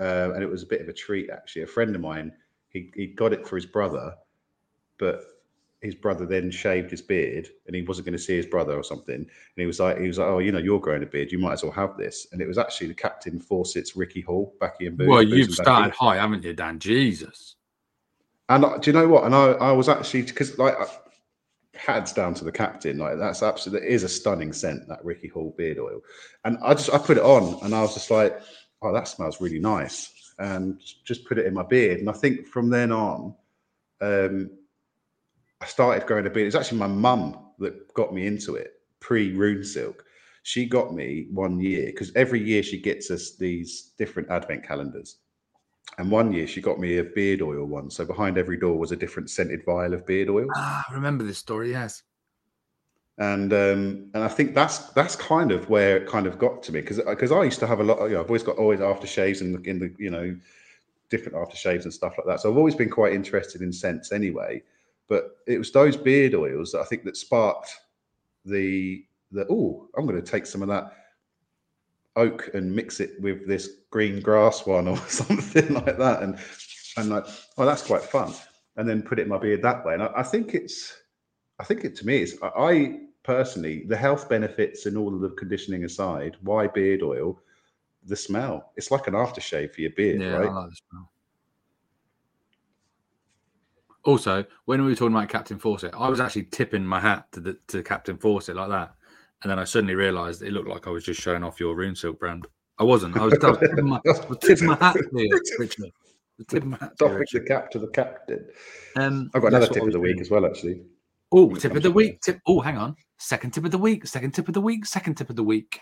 [0.00, 1.62] uh, and it was a bit of a treat actually.
[1.62, 2.32] A friend of mine
[2.76, 4.14] he he got it for his brother,
[4.98, 5.24] but
[5.82, 8.82] his brother then shaved his beard and he wasn't going to see his brother or
[8.82, 9.14] something.
[9.14, 11.38] And he was like, he was like, oh, you know, you're growing a beard, you
[11.38, 12.26] might as well have this.
[12.32, 15.08] And it was actually the captain Fawcett's Ricki Hall, Baccy and Booze.
[15.08, 16.78] Well, you've started high, haven't you, Dan?
[16.78, 17.56] Jesus.
[18.48, 19.24] And uh, do you know what?
[19.24, 20.76] And I, I was actually because like
[21.74, 25.54] hands down to the captain, like that's absolutely is a stunning scent that Ricki Hall
[25.58, 26.00] beard oil.
[26.44, 28.40] And I just I put it on and I was just like,
[28.82, 32.00] oh, that smells really nice, and just put it in my beard.
[32.00, 33.34] And I think from then on,
[34.00, 34.50] um,
[35.60, 36.46] I started growing a beard.
[36.46, 40.04] It's actually my mum that got me into it pre Rune Silk.
[40.42, 45.16] She got me one year because every year she gets us these different advent calendars.
[45.98, 47.90] And one year she got me a beard oil one.
[47.90, 50.46] So behind every door was a different scented vial of beard oil.
[50.54, 52.02] Ah, I remember this story, yes.
[53.18, 56.72] And um, and I think that's that's kind of where it kind of got to
[56.72, 58.02] me because because I used to have a lot.
[58.04, 60.36] You know, I've always got always aftershaves in the in the you know
[61.08, 62.40] different aftershaves and stuff like that.
[62.40, 64.62] So I've always been quite interested in scents anyway.
[65.08, 67.70] But it was those beard oils that I think that sparked
[68.44, 70.92] the the oh I'm going to take some of that
[72.16, 76.38] oak and mix it with this green grass one or something like that and
[76.96, 77.24] and like
[77.58, 78.32] oh that's quite fun
[78.76, 80.96] and then put it in my beard that way and I, I think it's
[81.58, 85.20] I think it to me is I, I personally the health benefits and all of
[85.20, 87.40] the conditioning aside why beard oil
[88.04, 91.10] the smell it's like an aftershave for your beard Yeah, right I like the smell.
[94.04, 97.40] Also, when we were talking about Captain Fawcett, I was actually tipping my hat to
[97.40, 98.94] the to Captain Fawcett like that,
[99.42, 101.96] and then I suddenly realised it looked like I was just showing off your Rune
[101.96, 102.46] Silk brand.
[102.78, 103.16] I wasn't.
[103.16, 105.90] I was, I was tipping, my, I was tipping my hat to you, Richard.
[106.38, 108.46] I tipping my hat to you, Doffing the cap to the captain
[108.94, 110.20] Um, I've got another tip of the week doing.
[110.20, 110.82] as well actually
[111.36, 112.22] Oh, tip of the week.
[112.22, 112.40] Tip.
[112.46, 112.96] Oh, hang on.
[113.18, 114.06] Second tip of the week.
[114.06, 114.86] Second tip of the week.
[114.86, 115.80] Second tip of the week.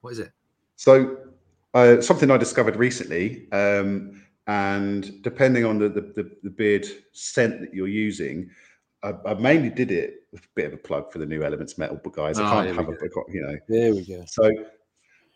[0.00, 0.30] What is it?
[0.76, 1.16] So,
[1.74, 7.74] uh, something I discovered recently, um, and depending on the, the, the, beard scent that
[7.74, 8.48] you're using,
[9.02, 11.78] I, I mainly did it with a bit of a plug for the new Elements
[11.78, 12.38] Metal but guys.
[12.38, 12.96] I Oh, can't have a,
[13.28, 13.56] you know.
[13.68, 14.24] There we go.
[14.28, 14.50] So,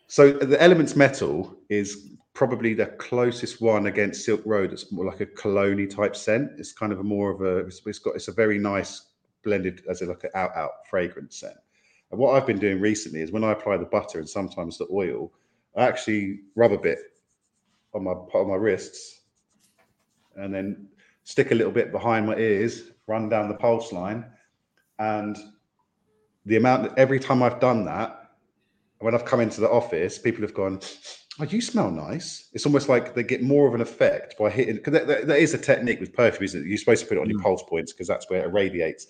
[0.07, 4.71] so the Elements Metal is probably the closest one against Silk Road.
[4.71, 6.51] It's more like a cologne type scent.
[6.57, 7.65] It's kind of a more of a.
[7.65, 8.15] It's, it's got.
[8.15, 9.07] It's a very nice
[9.43, 11.57] blended as a like an out out fragrance scent.
[12.11, 14.87] And what I've been doing recently is when I apply the butter and sometimes the
[14.91, 15.31] oil,
[15.75, 16.99] I actually rub a bit
[17.93, 19.21] on my on my wrists,
[20.35, 20.87] and then
[21.23, 24.25] stick a little bit behind my ears, run down the pulse line,
[24.99, 25.37] and
[26.45, 28.31] the amount that every time I've done that,
[28.99, 30.79] when I've come into the office, people have gone,
[31.39, 34.75] "Oh, you smell nice." It's almost like they get more of an effect by hitting.
[34.75, 36.67] Because that, that- that is a technique with perfume, isn't it?
[36.67, 37.43] You're supposed to put it on your Mm.
[37.43, 39.07] pulse points because that's where it irradiates.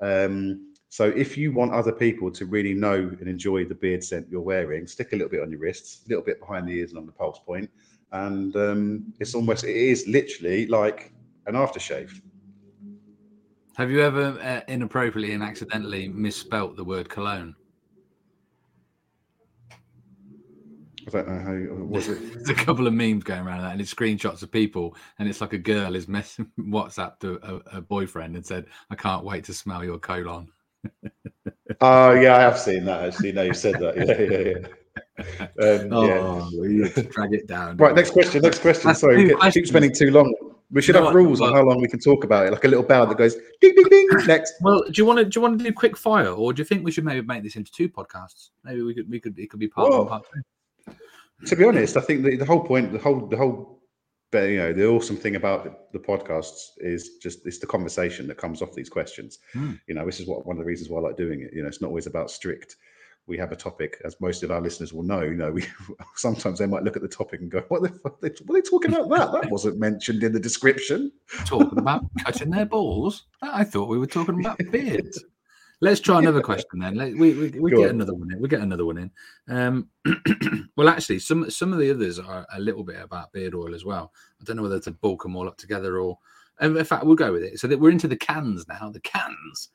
[0.00, 4.26] Um, so if you want other people to really know and enjoy the beard scent
[4.30, 6.90] you're wearing, stick a little bit on your wrists, a little bit behind the ears
[6.90, 7.70] and on the pulse point,
[8.12, 11.12] and um, it's almost it is literally like
[11.46, 12.20] an aftershave.
[13.76, 17.54] Have you ever uh, inappropriately and accidentally misspelt the word cologne?
[21.14, 22.18] I don't know how was it.
[22.34, 25.40] There's a couple of memes going around that, and it's screenshots of people, and it's
[25.40, 29.44] like a girl is messing WhatsApp to a, a boyfriend and said, "I can't wait
[29.44, 30.48] to smell your colon."
[31.80, 33.32] Oh yeah, I have seen that actually.
[33.32, 33.96] No, you said that.
[33.96, 35.82] Yeah, yeah, yeah.
[35.82, 35.92] Um.
[35.92, 37.76] Oh, have drag it down.
[37.76, 38.42] Right, next question.
[38.42, 38.88] Next question.
[38.88, 40.34] That's Sorry, get, keep spending too long.
[40.70, 42.84] We should have rules on how long we can talk about it, like a little
[42.84, 44.08] bell that goes ding ding ding.
[44.26, 44.54] Next.
[44.60, 46.64] Well, do you want to do you want to do quick fire, or do you
[46.64, 48.50] think we should maybe make this into two podcasts?
[48.64, 50.42] Maybe we could we could it could be part Well, one, part two.
[51.46, 53.82] To be honest, I think the, the whole point, the whole, the whole,
[54.32, 58.36] you know, the awesome thing about the, the podcasts is just it's the conversation that
[58.36, 59.38] comes off these questions.
[59.52, 59.74] Hmm.
[59.86, 61.50] You know, this is what one of the reasons why I like doing it.
[61.52, 62.76] You know, it's not always about strict.
[63.26, 65.20] We have a topic, as most of our listeners will know.
[65.20, 65.64] You know, we
[66.16, 68.20] sometimes they might look at the topic and go, "What the fuck?
[68.20, 69.32] They, what are they talking about?
[69.32, 71.12] That that wasn't mentioned in the description."
[71.44, 73.26] Talking about cutting their balls.
[73.42, 75.22] I thought we were talking about beards.
[75.80, 76.96] Let's try another question then.
[76.96, 77.94] Let, we we, we Go get on.
[77.96, 78.40] another one in.
[78.40, 79.10] We get another one in.
[79.48, 79.88] Um,
[80.76, 83.84] well, actually, some some of the others are a little bit about beard oil as
[83.84, 84.12] well.
[84.40, 86.18] I don't know whether to bulk them all up together or.
[86.60, 87.60] In fact, we'll go with it.
[87.60, 88.90] So that we're into the cans now.
[88.90, 89.68] The cans.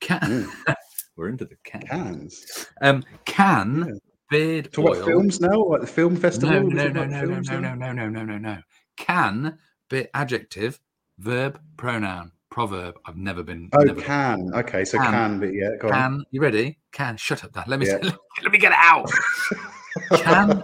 [0.00, 0.46] Can.
[1.16, 1.84] we're into the cans.
[1.88, 2.66] Cans.
[2.82, 3.94] Um, can Yeah.
[4.28, 4.92] beard Talk oil.
[4.96, 6.68] about films now, like the film festival.
[6.68, 8.58] No, no, no, no, no, no, no, no, no, no, no, no.
[8.98, 9.56] Can
[9.88, 10.78] be adjective,
[11.18, 12.94] verb, pronoun, proverb.
[13.06, 13.70] I've never been.
[13.72, 14.50] Oh, never can.
[14.54, 15.10] Okay, so Can.
[15.10, 15.94] can, but yeah, go on.
[15.94, 16.78] Can you ready?
[16.92, 17.64] Can shut up, Dan.
[17.66, 17.96] Let me Yeah.
[18.42, 19.10] let me get it out.
[20.18, 20.62] Can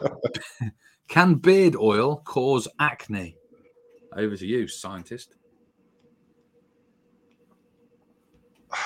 [1.09, 3.37] can beard oil cause acne?
[4.14, 5.35] Over to you, scientist.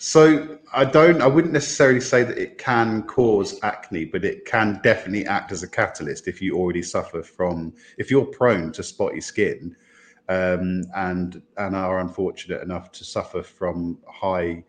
[0.00, 1.20] So I don't.
[1.20, 5.64] I wouldn't necessarily say that it can cause acne, but it can definitely act as
[5.64, 7.74] a catalyst if you already suffer from.
[7.98, 9.74] If you're prone to spotty skin,
[10.28, 14.64] um, and and are unfortunate enough to suffer from high,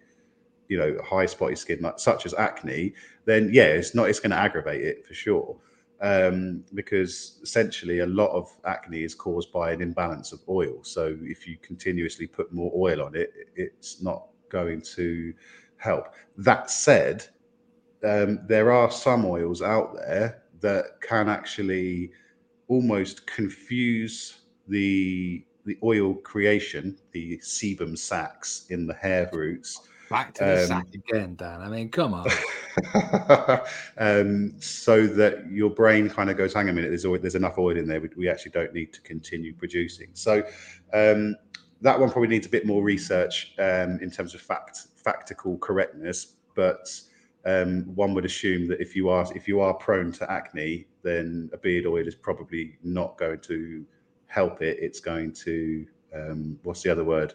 [0.68, 2.94] you know, high spotty skin, like, such as acne,
[3.26, 4.10] then yeah, it's not.
[4.10, 5.58] It's going to aggravate it for sure.
[6.02, 10.82] Um, because essentially a lot of acne is caused by an imbalance of oil.
[10.82, 15.34] So if you continuously put more oil on it, it's not going to
[15.76, 16.14] help.
[16.38, 17.28] That said,
[18.06, 22.12] um, there are some oils out there that can actually
[22.70, 30.44] almost confuse the the oil creation, the sebum sacs in the hair roots, Back to
[30.44, 31.62] the Um, sack again, Dan.
[31.62, 32.28] I mean, come on.
[33.98, 37.60] um, so that your brain kind of goes, hang a minute, there's always, there's enough
[37.60, 38.02] oil in there.
[38.02, 40.08] We, we actually don't need to continue producing.
[40.14, 40.44] So
[40.94, 41.36] um,
[41.82, 46.36] that one probably needs a bit more research um, in terms of fact factical correctness.
[46.56, 46.90] but
[47.46, 51.50] um, one would assume that if you are if you are prone to acne, then
[51.54, 53.86] a beard oil is probably not going to
[54.30, 54.78] help it.
[54.80, 57.34] It's going to um, what's the other word?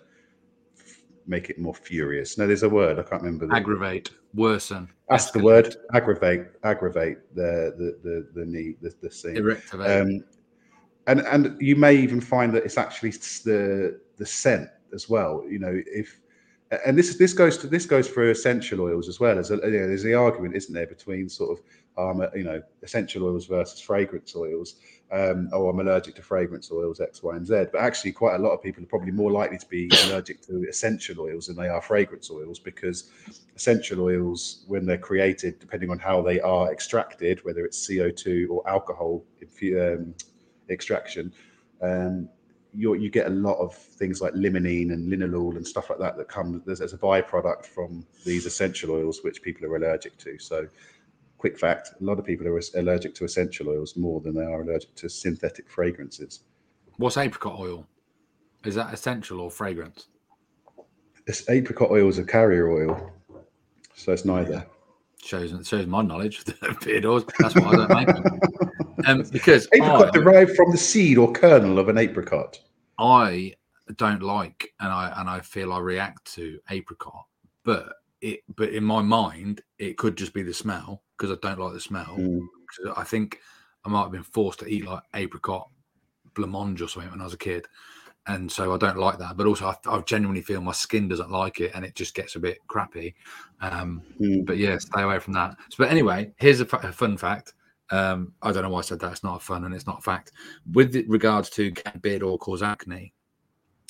[1.27, 2.39] Make it more furious.
[2.39, 3.47] No, there's a word I can't remember.
[3.47, 4.89] The, Aggravate, worsen.
[5.09, 5.77] That's the word.
[5.95, 9.37] Aggravate, aggravate the the the the need the the scene.
[9.37, 10.03] Irreactivate.
[10.03, 10.25] Um,
[11.07, 15.45] and and you may even find that it's actually the the scent as well.
[15.49, 16.21] You know, if
[16.85, 19.39] and this is this goes to this goes for essential oils as well.
[19.39, 22.63] As a, you know, there's the argument, isn't there, between sort of um, you know
[22.83, 24.77] essential oils versus fragrance oils.
[25.13, 27.67] Um, oh, I'm allergic to fragrance oils X, Y, and Z.
[27.73, 30.67] But actually, quite a lot of people are probably more likely to be allergic to
[30.69, 33.11] essential oils than they are fragrance oils because
[33.55, 38.69] essential oils, when they're created, depending on how they are extracted, whether it's CO2 or
[38.69, 39.25] alcohol
[39.63, 40.15] um,
[40.69, 41.33] extraction,
[41.83, 42.29] um,
[42.77, 46.29] you get a lot of things like limonene and linalool and stuff like that that
[46.29, 50.39] come as a byproduct from these essential oils, which people are allergic to.
[50.39, 50.67] So,
[51.45, 54.63] quick fact: a lot of people are allergic to essential oils more than they are
[54.63, 56.41] allergic to synthetic fragrances.
[56.97, 57.87] What's apricot oil?
[58.65, 60.07] Is that essential or fragrance?
[61.27, 63.13] This apricot oil is a carrier oil,
[63.95, 64.65] so it's neither.
[65.23, 67.27] Shows shows my knowledge of beard oils.
[67.39, 69.07] That's why I don't make.
[69.07, 72.59] Um, because Apricot I, derived from the seed or kernel of an apricot.
[72.99, 73.53] I
[73.97, 77.27] don't like and I and I feel I react to apricot,
[77.65, 81.59] but it but in my mind it could just be the smell because I don't
[81.59, 82.17] like the smell.
[82.19, 82.47] Mm.
[82.97, 83.41] I think
[83.85, 85.69] I might have been forced to eat like apricot
[86.35, 87.67] blancmange or something when I was a kid,
[88.27, 89.37] and so I don't like that.
[89.37, 92.37] But also I, I genuinely feel my skin doesn't like it, and it just gets
[92.37, 93.15] a bit crappy.
[93.61, 94.47] Um, Mm.
[94.47, 95.57] but yeah, stay away from that.
[95.71, 97.55] So, but anyway, here's a, a fun fact.
[97.91, 99.13] Um, I don't know why I said that.
[99.13, 100.33] It's not a fun and it's not a fact.
[100.73, 103.13] With regards to beard oil cause acne,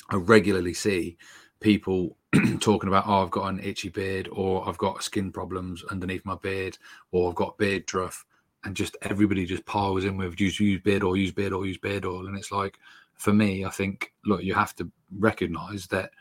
[0.09, 1.17] I regularly see
[1.59, 2.17] people
[2.59, 6.35] talking about, oh, I've got an itchy beard, or I've got skin problems underneath my
[6.35, 6.77] beard,
[7.11, 8.25] or I've got beard druff,
[8.63, 11.77] and just everybody just piles in with use use beard oil, use beard oil, use
[11.77, 12.79] beard oil, and it's like,
[13.15, 16.11] for me, I think, look, you have to recognize that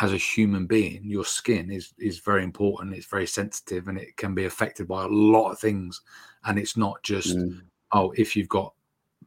[0.00, 2.94] as a human being, your skin is is very important.
[2.94, 6.00] It's very sensitive, and it can be affected by a lot of things.
[6.44, 7.62] And it's not just Mm.
[7.92, 8.74] oh, if you've got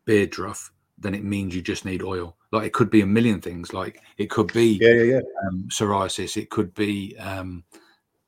[0.06, 2.36] beard druff, then it means you just need oil.
[2.52, 3.74] Like it could be a million things.
[3.74, 5.22] Like it could be Yeah, yeah, yeah.
[5.48, 7.64] um, psoriasis, it could be um,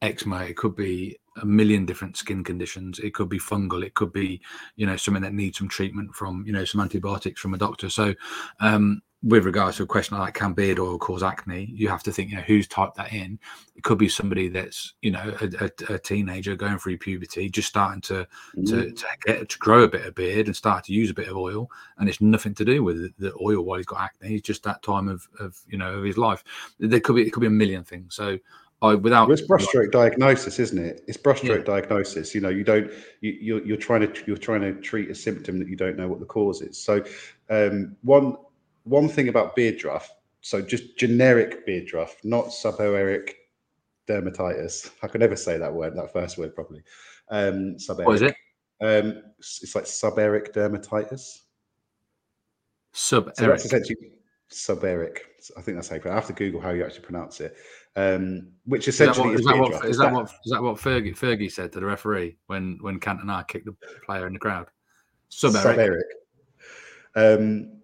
[0.01, 2.99] eczema, it could be a million different skin conditions.
[2.99, 3.85] It could be fungal.
[3.85, 4.41] It could be,
[4.75, 7.89] you know, something that needs some treatment from, you know, some antibiotics from a doctor.
[7.89, 8.13] So,
[8.59, 12.13] um, with regards to a question like can beard oil cause acne, you have to
[12.13, 13.37] think, you know, who's typed that in.
[13.75, 17.67] It could be somebody that's, you know, a, a, a teenager going through puberty, just
[17.67, 18.69] starting to Mm.
[18.69, 21.27] to, to get to grow a bit of beard and start to use a bit
[21.27, 24.35] of oil, and it's nothing to do with the oil while he's got acne.
[24.35, 26.43] It's just that time of, of you know of his life.
[26.79, 28.15] There could be it could be a million things.
[28.15, 28.39] So
[28.81, 31.03] I without Well, it's brushstroke diagnosis, isn't it?
[31.07, 32.33] It's brushstroke diagnosis.
[32.33, 35.59] You know, you don't you, you're you're trying to you're trying to treat a symptom
[35.59, 36.77] that you don't know what the cause is.
[36.77, 37.03] So,
[37.49, 38.37] um, one
[38.87, 40.11] one thing about beard druff.
[40.41, 43.31] So just generic beard druff, not suboeric
[44.07, 44.91] dermatitis.
[45.03, 46.81] I could never say that word, that first word properly.
[47.29, 48.35] Um, what is it?
[48.79, 51.41] Um, it's like suboeric dermatitis.
[52.93, 53.97] Sub So that's essentially.
[54.49, 56.05] I think that's how you pronounce.
[56.05, 57.57] I have to Google how you actually pronounce it.
[57.97, 60.63] Um, which Is that essentially what, is, is that what, is that what is that
[60.63, 64.39] what Fergie Fergie said to the referee when when Cantona kicked the player in the
[64.39, 64.67] crowd?
[65.29, 65.63] Sub Eric.
[65.63, 66.05] Sub-Eric.
[67.15, 67.76] Um,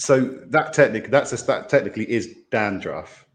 [0.00, 3.26] so that technic that's a, that technically is dandruff,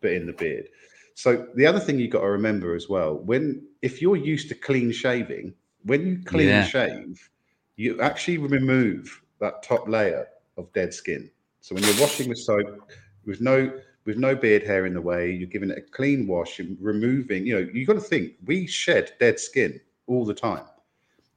[0.00, 0.68] but in the beard.
[1.14, 4.54] So the other thing you got to remember as well, when if you're used to
[4.54, 5.52] clean shaving,
[5.84, 6.62] when you clean Yeah.
[6.62, 7.28] shave,
[7.74, 11.28] you actually remove that top layer of dead skin.
[11.60, 12.88] So when you're washing with soap,
[13.24, 13.72] with no
[14.04, 17.44] with no beard hair in the way, you're giving it a clean wash and removing.
[17.44, 20.62] You know, you've got to think we shed dead skin all the time.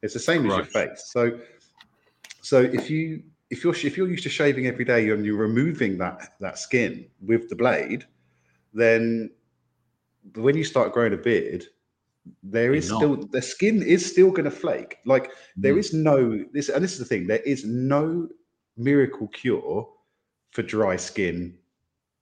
[0.03, 1.05] It's the same as your face.
[1.07, 1.39] So,
[2.41, 5.97] so if you if you're if you're used to shaving every day and you're removing
[5.97, 8.05] that that skin with the blade,
[8.73, 9.31] then
[10.35, 11.65] when you start growing a beard,
[12.43, 14.97] there is still the skin is still going to flake.
[15.05, 15.79] Like there Mm.
[15.79, 18.27] is no this, and this is the thing: there is no
[18.77, 19.89] miracle cure
[20.51, 21.57] for dry skin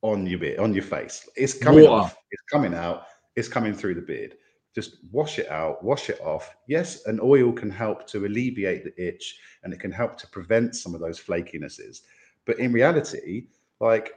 [0.01, 1.28] on your beard, on your face.
[1.36, 2.04] It's coming Water.
[2.04, 2.18] off.
[2.32, 3.08] It's coming out.
[3.36, 4.36] It's coming through the beard.
[4.78, 6.55] Just wash it out, wash it off.
[6.67, 10.75] Yes, an oil can help to alleviate the itch, and it can help to prevent
[10.75, 12.01] some of those flakinesses.
[12.45, 13.47] But in reality,
[13.80, 14.13] like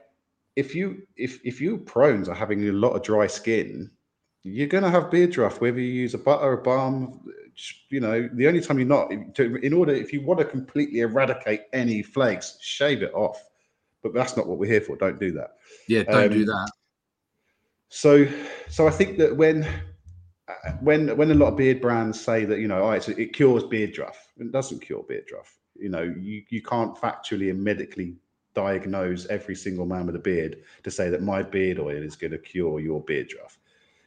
[0.56, 0.84] if you
[1.16, 3.90] if if you're prone to having a lot of dry skin,
[4.42, 7.24] you're going to have beard druff whether you use a butter, a balm.
[7.88, 11.00] You know, the only time you're not, to, in order if you want to completely
[11.00, 13.42] eradicate any flakes, shave it off.
[14.02, 14.96] But that's not what we're here for.
[14.96, 15.56] Don't do that.
[15.88, 16.70] Yeah, don't do Um, that.
[17.88, 18.26] So,
[18.68, 19.66] so I think that when,
[20.80, 23.92] when when a lot of beard brands say that you know oh, it cures beard
[23.92, 25.58] druff, it doesn't cure beard druff.
[25.76, 28.16] You know, you you can't factually and medically
[28.54, 32.32] diagnose every single man with a beard to say that my beard oil is going
[32.32, 33.58] to cure your beard druff.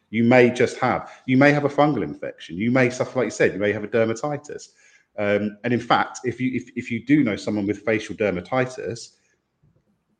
[0.09, 2.57] You may just have you may have a fungal infection.
[2.57, 4.69] You may suffer, like you said, you may have a dermatitis.
[5.17, 9.15] Um, and in fact, if you if, if you do know someone with facial dermatitis,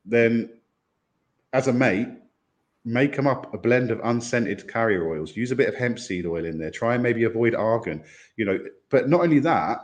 [0.05, 0.49] then
[1.53, 2.07] as a mate,
[2.85, 5.35] make them up a blend of unscented carrier oils.
[5.35, 6.71] Use a bit of hemp seed oil in there.
[6.71, 8.03] Try and maybe avoid argan.
[8.35, 8.59] You know,
[8.89, 9.79] but not only that,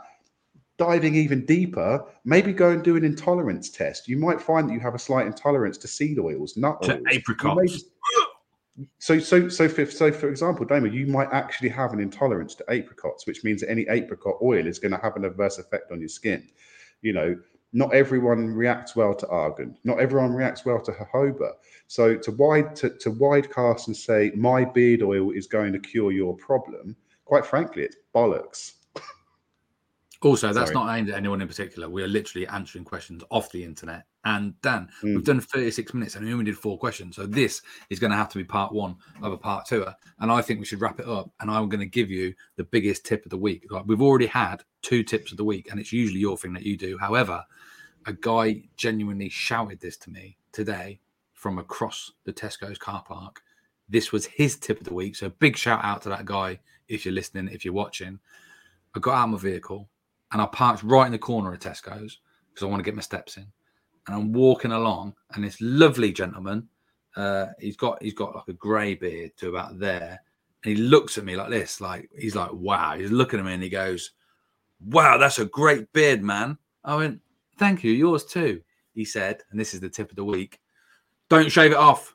[0.80, 4.08] diving even deeper, maybe go and do an intolerance test.
[4.08, 7.02] You might find that you have a slight intolerance to seed oils, nut to oils.
[7.12, 7.84] apricots.
[8.98, 12.64] So, so, so, for, so, for example, Damon, you might actually have an intolerance to
[12.72, 16.00] apricots, which means that any apricot oil is going to have an adverse effect on
[16.00, 16.48] your skin.
[17.02, 17.36] You know,
[17.72, 19.76] not everyone reacts well to argan.
[19.84, 21.52] Not everyone reacts well to jojoba.
[21.86, 25.78] So, to wide to, to wide cast and say my beard oil is going to
[25.78, 28.72] cure your problem, quite frankly, it's bollocks.
[30.22, 30.86] Also, that's Sorry.
[30.86, 31.88] not aimed at anyone in particular.
[31.88, 34.04] We are literally answering questions off the internet.
[34.24, 35.14] And Dan, mm.
[35.14, 37.16] we've done 36 minutes and we only did four questions.
[37.16, 39.86] So this is going to have to be part one of a part two.
[40.18, 41.30] And I think we should wrap it up.
[41.40, 43.66] And I'm going to give you the biggest tip of the week.
[43.70, 46.64] Like we've already had two tips of the week, and it's usually your thing that
[46.64, 46.98] you do.
[46.98, 47.44] However,
[48.06, 51.00] a guy genuinely shouted this to me today
[51.32, 53.40] from across the Tesco's car park.
[53.88, 55.16] This was his tip of the week.
[55.16, 58.18] So big shout out to that guy if you're listening, if you're watching.
[58.94, 59.88] I got out of my vehicle
[60.32, 62.18] and I parked right in the corner of Tesco's
[62.48, 63.46] because I want to get my steps in.
[64.10, 66.66] And I'm walking along, and this lovely gentleman,
[67.14, 70.20] uh, he's got he's got like a grey beard to about there,
[70.64, 73.54] and he looks at me like this, like he's like, "Wow!" He's looking at me,
[73.54, 74.10] and he goes,
[74.84, 77.20] "Wow, that's a great beard, man." I went,
[77.56, 78.62] "Thank you, yours too."
[78.94, 80.58] He said, and this is the tip of the week:
[81.28, 82.12] "Don't shave it off."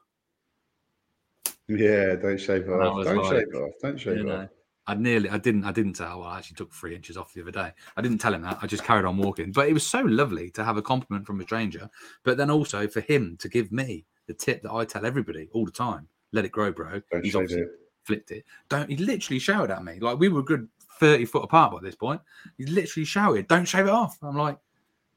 [1.70, 3.06] Yeah, don't shave it off.
[3.06, 3.72] Don't like, shave it off.
[3.82, 4.50] Don't shave it off.
[4.88, 6.19] I nearly, I didn't, I didn't tell.
[6.19, 7.71] Well, I actually took three inches off the other day.
[7.97, 8.59] I didn't tell him that.
[8.61, 9.51] I just carried on walking.
[9.51, 11.89] But it was so lovely to have a compliment from a stranger.
[12.23, 15.65] But then also for him to give me the tip that I tell everybody all
[15.65, 17.01] the time: let it grow, bro.
[17.11, 17.69] Don't He's obviously it.
[18.03, 18.45] flipped it.
[18.69, 18.89] Don't.
[18.89, 20.67] He literally shouted at me like we were a good
[20.99, 22.21] thirty foot apart by this point.
[22.57, 24.57] He literally shouted, "Don't shave it off." I'm like,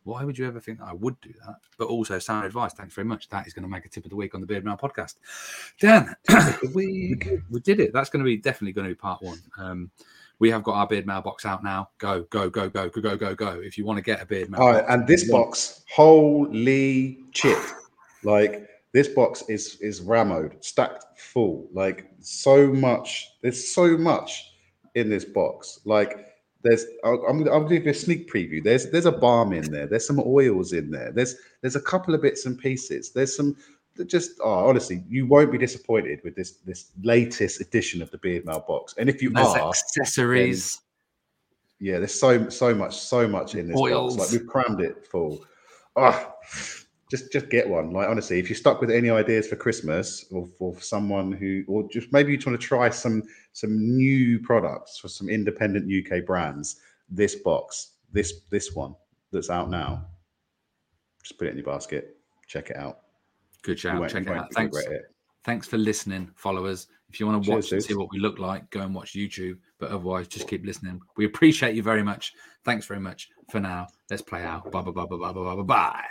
[0.09, 1.57] why would you ever think that I would do that?
[1.77, 2.73] But also, sound advice.
[2.73, 3.29] Thanks very much.
[3.29, 5.17] That is going to make a tip of the week on the Beard Mail podcast.
[5.79, 6.17] Dan,
[6.75, 7.17] we
[7.51, 7.93] we did it.
[7.93, 9.39] That's going to be definitely going to be part one.
[9.59, 9.91] Um,
[10.39, 11.91] we have got our beard mailbox out now.
[11.99, 13.61] Go, go, go, go, go, go, go, go.
[13.63, 14.61] If you want to get a beard mail.
[14.63, 17.59] All right, and this box, holy shit.
[18.25, 21.69] Like this box is is ramoed, stacked full.
[21.73, 23.29] Like so much.
[23.43, 24.53] There's so much
[24.95, 25.81] in this box.
[25.85, 26.28] Like
[26.63, 28.63] there's I'll, I'm, I'll give you a sneak preview.
[28.63, 29.87] There's there's a balm in there.
[29.87, 31.13] There's some oils in there.
[31.13, 33.11] There's there's a couple of bits and pieces.
[33.13, 33.57] There's some
[34.07, 38.45] just oh, honestly, you won't be disappointed with this this latest edition of the Beard
[38.45, 38.95] Mail box.
[38.99, 40.81] And if you there's are, accessories,
[41.81, 44.17] then, yeah, there's so so much so much in this Oils.
[44.17, 44.33] box.
[44.33, 45.45] Like we've crammed it full.
[45.97, 46.33] Oh,
[47.11, 47.93] just just get one.
[47.93, 51.89] Like honestly, if you're stuck with any ideas for Christmas or for someone who, or
[51.89, 56.77] just maybe you want to try some some new products for some independent UK brands,
[57.09, 58.95] this box, this this one
[59.33, 60.05] that's out now,
[61.23, 62.17] just put it in your basket.
[62.47, 63.01] Check it out.
[63.63, 64.09] Good shout.
[64.09, 64.53] Check it out.
[64.53, 64.77] Thanks.
[64.79, 65.03] It.
[65.45, 66.89] Thanks for listening, followers.
[67.09, 69.15] If you want to watch Cheers, and see what we look like, go and watch
[69.15, 69.59] YouTube.
[69.79, 71.01] But otherwise, just keep listening.
[71.17, 72.35] We appreciate you very much.
[72.65, 73.31] Thanks very much.
[73.51, 74.71] For now, let's play out.
[74.71, 76.05] Bye bye bye bye bye bye bye bye.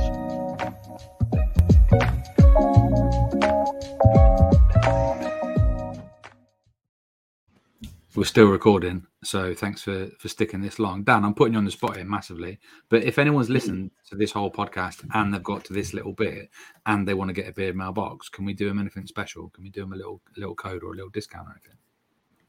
[8.19, 11.05] We're still recording, so thanks for for sticking this long.
[11.05, 12.59] Dan, I'm putting you on the spot here massively.
[12.89, 16.51] But if anyone's listened to this whole podcast and they've got to this little bit
[16.87, 19.51] and they want to get a beard mailbox, can we do them anything special?
[19.51, 21.79] Can we do them a little a little code or a little discount or anything?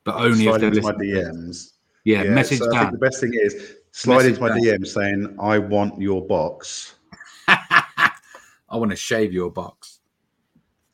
[0.06, 1.74] But only slide if they're into my DMs.
[2.04, 2.92] Yeah, yeah, message so Dan.
[2.92, 4.80] the best thing is slide message into my Dan.
[4.80, 6.96] DM saying, "I want your box."
[7.48, 8.12] I
[8.72, 10.00] want to shave your box.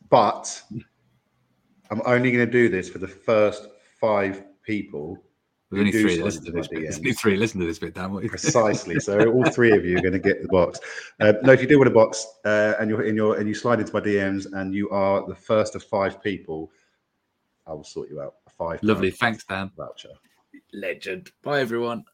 [0.10, 0.62] But
[1.90, 3.70] I'm only going to do this for the first
[4.02, 5.18] five people.
[5.72, 6.82] There's only three listen to this bit.
[6.84, 8.16] There's only three listen to this bit, Dan.
[8.28, 9.00] Precisely.
[9.00, 10.80] so all three of you are going to get the box.
[11.20, 13.56] Uh, no, if you do want a box uh, and you're in your and you
[13.56, 16.72] slide into my DMs and you are the first of five people,
[17.66, 18.36] I will sort you out.
[18.48, 18.84] A five.
[18.84, 19.12] Lovely.
[19.12, 19.72] Thanks, Dan.
[19.76, 20.10] Voucher.
[20.72, 21.32] Legend.
[21.42, 22.06] Bye, everyone.